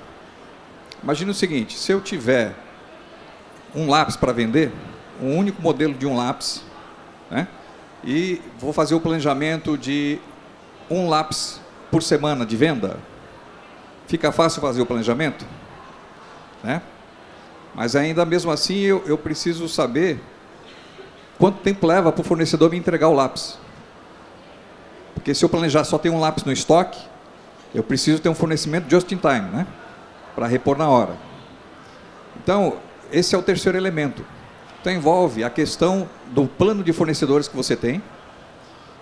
[1.03, 2.55] Imagine o seguinte: se eu tiver
[3.75, 4.71] um lápis para vender,
[5.21, 6.63] um único modelo de um lápis,
[7.29, 7.47] né,
[8.03, 10.19] e vou fazer o planejamento de
[10.89, 11.59] um lápis
[11.89, 12.97] por semana de venda,
[14.07, 15.45] fica fácil fazer o planejamento?
[16.63, 16.81] Né?
[17.73, 20.19] Mas ainda mesmo assim eu, eu preciso saber
[21.37, 23.57] quanto tempo leva para o fornecedor me entregar o lápis.
[25.13, 26.99] Porque se eu planejar só ter um lápis no estoque,
[27.73, 29.67] eu preciso ter um fornecimento just in time, né?
[30.35, 31.15] Para repor na hora.
[32.41, 32.77] Então,
[33.11, 34.25] esse é o terceiro elemento.
[34.79, 38.01] Então, envolve a questão do plano de fornecedores que você tem,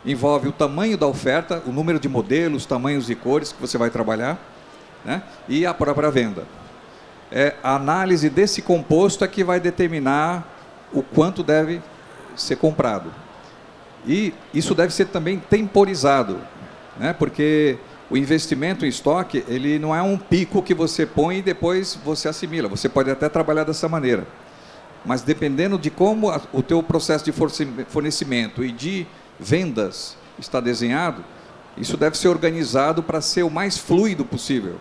[0.05, 3.89] envolve o tamanho da oferta, o número de modelos, tamanhos e cores que você vai
[3.89, 4.37] trabalhar,
[5.05, 5.23] né?
[5.47, 6.45] e a própria venda.
[7.31, 10.47] É, a análise desse composto é que vai determinar
[10.91, 11.81] o quanto deve
[12.35, 13.11] ser comprado.
[14.05, 16.39] E isso deve ser também temporizado,
[16.97, 17.13] né?
[17.13, 17.77] porque
[18.09, 22.27] o investimento em estoque ele não é um pico que você põe e depois você
[22.27, 22.67] assimila.
[22.69, 24.25] Você pode até trabalhar dessa maneira.
[25.05, 27.31] Mas dependendo de como o teu processo de
[27.87, 29.07] fornecimento e de
[29.39, 31.23] vendas está desenhado,
[31.77, 34.75] Isso deve ser organizado para ser o mais fluido possível,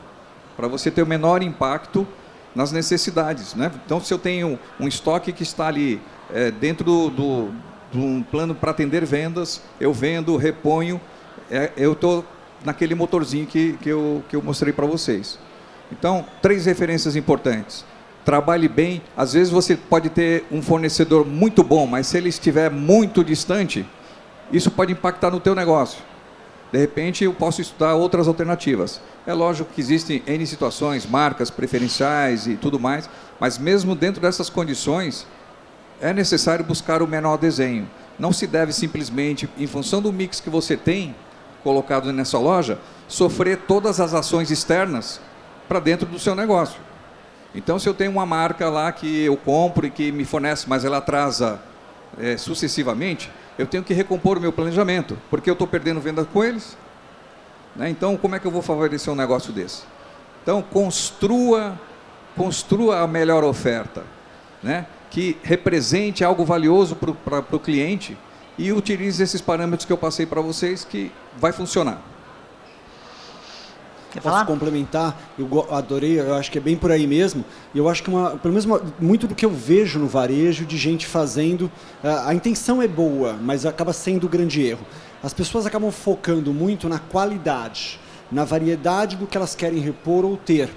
[0.56, 2.06] para você ter o menor impacto
[2.54, 3.54] nas necessidades.
[3.54, 3.70] Né?
[3.86, 6.00] Então, se eu tenho um estoque que está ali
[6.32, 7.54] é, dentro do, do,
[7.94, 11.00] um plano para atender vendas, eu vendo, reponho,
[11.50, 12.24] é, eu estou
[12.64, 15.38] naquele motorzinho que, que, eu, que eu mostrei para vocês.
[15.90, 17.84] Então, três referências importantes.
[18.24, 19.00] Trabalhe bem.
[19.16, 23.86] Às vezes você pode ter um fornecedor muito bom, mas se ele estiver muito distante,
[24.52, 26.02] isso pode impactar no teu negócio.
[26.70, 29.00] De repente, eu posso estudar outras alternativas.
[29.26, 33.08] É lógico que existem N situações, marcas preferenciais e tudo mais,
[33.40, 35.26] mas mesmo dentro dessas condições,
[36.00, 37.88] é necessário buscar o menor desenho.
[38.18, 41.14] Não se deve simplesmente, em função do mix que você tem
[41.62, 45.20] colocado nessa loja, sofrer todas as ações externas
[45.68, 46.80] para dentro do seu negócio.
[47.54, 50.84] Então, se eu tenho uma marca lá que eu compro e que me fornece, mas
[50.84, 51.60] ela atrasa
[52.18, 56.44] é, sucessivamente, eu tenho que recompor o meu planejamento, porque eu estou perdendo venda com
[56.44, 56.76] eles.
[57.74, 57.88] Né?
[57.90, 59.82] Então, como é que eu vou favorecer um negócio desse?
[60.42, 61.78] Então, construa,
[62.36, 64.04] construa a melhor oferta,
[64.62, 64.86] né?
[65.10, 68.16] Que represente algo valioso para o cliente
[68.58, 72.02] e utilize esses parâmetros que eu passei para vocês que vai funcionar.
[74.10, 74.46] Quer Posso falar?
[74.46, 75.16] complementar?
[75.38, 77.44] Eu adorei, eu acho que é bem por aí mesmo.
[77.74, 80.64] E eu acho que, uma, pelo menos, uma, muito do que eu vejo no varejo
[80.64, 81.70] de gente fazendo,
[82.02, 84.86] a, a intenção é boa, mas acaba sendo um grande erro.
[85.22, 88.00] As pessoas acabam focando muito na qualidade,
[88.32, 90.70] na variedade do que elas querem repor ou ter,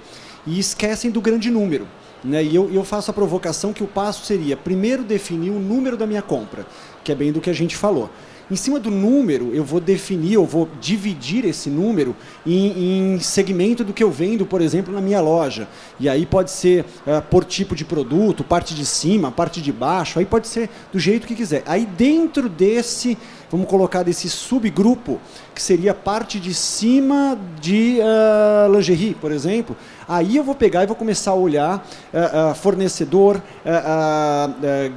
[0.46, 1.88] e esquecem do grande número.
[2.24, 2.44] Né?
[2.44, 6.06] E eu, eu faço a provocação que o passo seria primeiro definir o número da
[6.06, 6.66] minha compra,
[7.02, 8.10] que é bem do que a gente falou.
[8.52, 12.14] Em cima do número, eu vou definir, eu vou dividir esse número
[12.46, 15.66] em, em segmento do que eu vendo, por exemplo, na minha loja.
[15.98, 20.18] E aí pode ser uh, por tipo de produto, parte de cima, parte de baixo,
[20.18, 21.62] aí pode ser do jeito que quiser.
[21.64, 23.16] Aí dentro desse,
[23.50, 25.18] vamos colocar desse subgrupo,
[25.54, 29.74] que seria parte de cima de uh, lingerie, por exemplo,
[30.08, 33.40] aí eu vou pegar e vou começar a olhar uh, uh, fornecedor,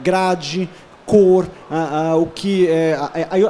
[0.03, 0.69] grade,
[1.05, 1.47] cor,
[2.19, 2.97] o que é,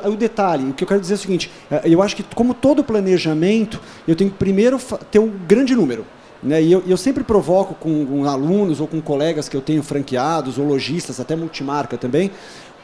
[0.04, 0.70] a, o detalhe.
[0.70, 1.52] O que eu quero dizer é o seguinte:
[1.84, 4.80] eu acho que como todo planejamento, eu tenho que primeiro
[5.10, 6.06] ter um grande número.
[6.46, 6.62] Né?
[6.62, 10.60] E eu, eu, sempre provoco com, com, alunos ou com colegas que eu tenho franqueados
[10.60, 12.30] ou lojistas, até multimarca também,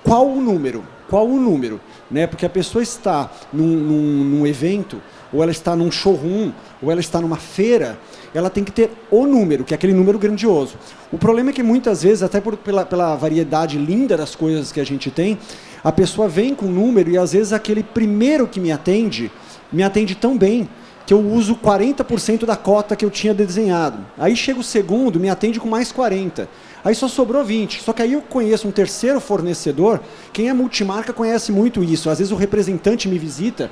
[0.03, 0.83] qual o número?
[1.07, 1.79] Qual o número?
[2.09, 2.25] Né?
[2.25, 5.01] Porque a pessoa está num, num, num evento,
[5.31, 6.51] ou ela está num showroom,
[6.81, 7.99] ou ela está numa feira,
[8.33, 10.75] ela tem que ter o número, que é aquele número grandioso.
[11.11, 14.79] O problema é que muitas vezes, até por, pela, pela variedade linda das coisas que
[14.79, 15.37] a gente tem,
[15.83, 19.31] a pessoa vem com o número e às vezes aquele primeiro que me atende,
[19.71, 20.69] me atende tão bem
[21.05, 23.97] que eu uso 40% da cota que eu tinha desenhado.
[24.17, 26.47] Aí chega o segundo, me atende com mais 40%.
[26.83, 27.81] Aí só sobrou 20.
[27.81, 29.99] Só que aí eu conheço um terceiro fornecedor.
[30.33, 32.09] Quem é multimarca conhece muito isso.
[32.09, 33.69] Às vezes o representante me visita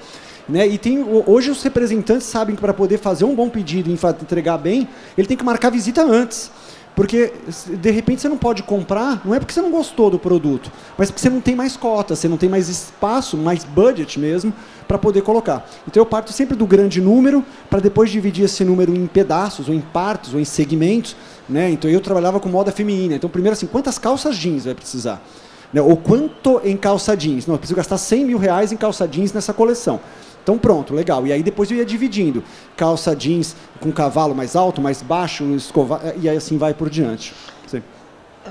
[0.50, 0.68] né?
[0.68, 4.58] E tem, hoje os representantes sabem que para poder fazer um bom pedido e entregar
[4.58, 4.88] bem,
[5.18, 6.52] ele tem que marcar visita antes.
[6.96, 7.32] Porque,
[7.80, 11.10] de repente, você não pode comprar, não é porque você não gostou do produto, mas
[11.10, 14.52] porque você não tem mais cota, você não tem mais espaço, mais budget mesmo,
[14.86, 15.66] para poder colocar.
[15.88, 19.74] Então, eu parto sempre do grande número, para depois dividir esse número em pedaços, ou
[19.74, 21.16] em partes, ou em segmentos.
[21.48, 21.70] Né?
[21.70, 23.16] Então, eu trabalhava com moda feminina.
[23.16, 25.24] Então, primeiro, assim, quantas calças jeans vai precisar?
[25.72, 25.82] Né?
[25.82, 27.48] Ou quanto em calça jeans?
[27.48, 30.02] Não, eu preciso gastar 100 mil reais em calça jeans nessa coleção.
[30.50, 31.28] Então pronto, legal.
[31.28, 32.44] E aí depois eu ia dividindo.
[32.76, 37.36] Calça jeans com cavalo mais alto, mais baixo, escova, e aí assim vai por diante.
[37.68, 37.84] Sim.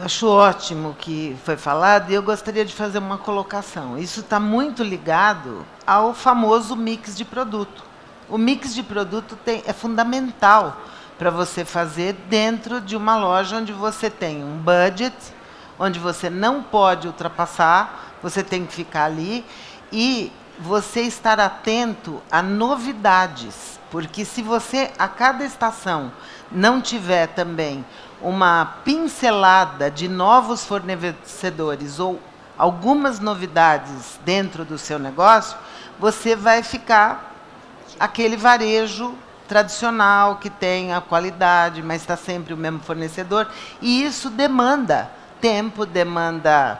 [0.01, 3.99] Acho ótimo que foi falado e eu gostaria de fazer uma colocação.
[3.99, 7.83] Isso está muito ligado ao famoso mix de produto.
[8.31, 10.81] O mix de produto tem, é fundamental
[11.19, 15.17] para você fazer dentro de uma loja onde você tem um budget,
[15.77, 19.45] onde você não pode ultrapassar, você tem que ficar ali
[19.93, 26.13] e você estar atento a novidades, porque se você a cada estação
[26.51, 27.85] não tiver também
[28.21, 32.21] uma pincelada de novos fornecedores ou
[32.57, 35.57] algumas novidades dentro do seu negócio,
[35.99, 37.35] você vai ficar
[37.99, 39.15] aquele varejo
[39.47, 43.49] tradicional que tem a qualidade, mas está sempre o mesmo fornecedor,
[43.81, 46.79] e isso demanda tempo, demanda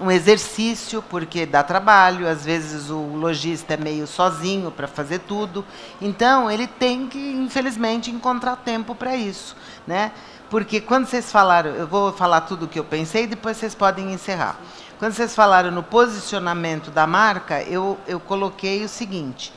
[0.00, 5.64] um exercício, porque dá trabalho, às vezes o lojista é meio sozinho para fazer tudo.
[6.00, 9.56] Então, ele tem que, infelizmente, encontrar tempo para isso.
[9.86, 10.12] Né?
[10.48, 14.12] Porque quando vocês falaram, eu vou falar tudo o que eu pensei, depois vocês podem
[14.12, 14.56] encerrar.
[14.98, 19.52] Quando vocês falaram no posicionamento da marca, eu, eu coloquei o seguinte.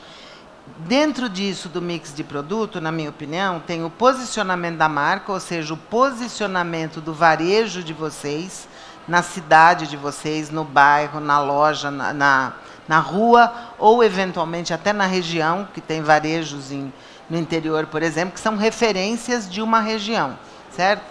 [0.78, 5.40] Dentro disso do mix de produto, na minha opinião, tem o posicionamento da marca, ou
[5.40, 8.66] seja, o posicionamento do varejo de vocês,
[9.06, 12.52] na cidade de vocês, no bairro, na loja, na, na,
[12.88, 16.92] na rua, ou eventualmente até na região, que tem varejos em,
[17.28, 20.38] no interior, por exemplo, que são referências de uma região,
[20.70, 21.02] certo?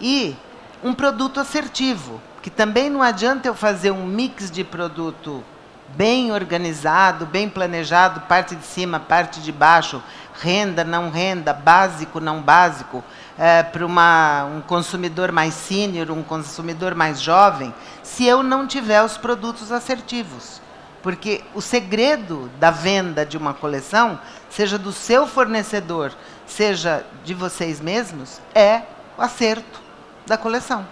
[0.00, 0.36] E
[0.82, 5.42] um produto assertivo, que também não adianta eu fazer um mix de produto
[5.88, 10.02] bem organizado, bem planejado, parte de cima, parte de baixo,
[10.40, 13.02] renda, não renda, básico, não básico,
[13.38, 19.16] é, para um consumidor mais sênior, um consumidor mais jovem, se eu não tiver os
[19.16, 20.60] produtos assertivos.
[21.02, 24.18] Porque o segredo da venda de uma coleção,
[24.50, 26.12] seja do seu fornecedor,
[26.46, 28.82] seja de vocês mesmos, é
[29.16, 29.80] o acerto
[30.26, 30.86] da coleção.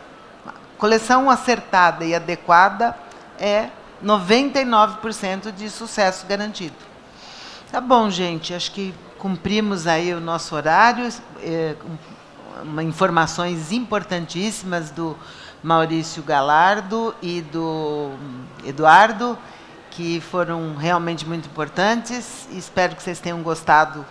[0.78, 2.96] Coleção acertada e adequada
[3.38, 3.70] é
[4.04, 6.76] 99% de sucesso garantido.
[7.72, 11.08] Tá bom, gente, acho que cumprimos aí o nosso horário,
[11.42, 11.74] é,
[12.82, 15.16] informações importantíssimas do
[15.62, 18.10] Maurício Galardo e do
[18.64, 19.38] Eduardo,
[19.90, 22.48] que foram realmente muito importantes.
[22.52, 24.04] Espero que vocês tenham gostado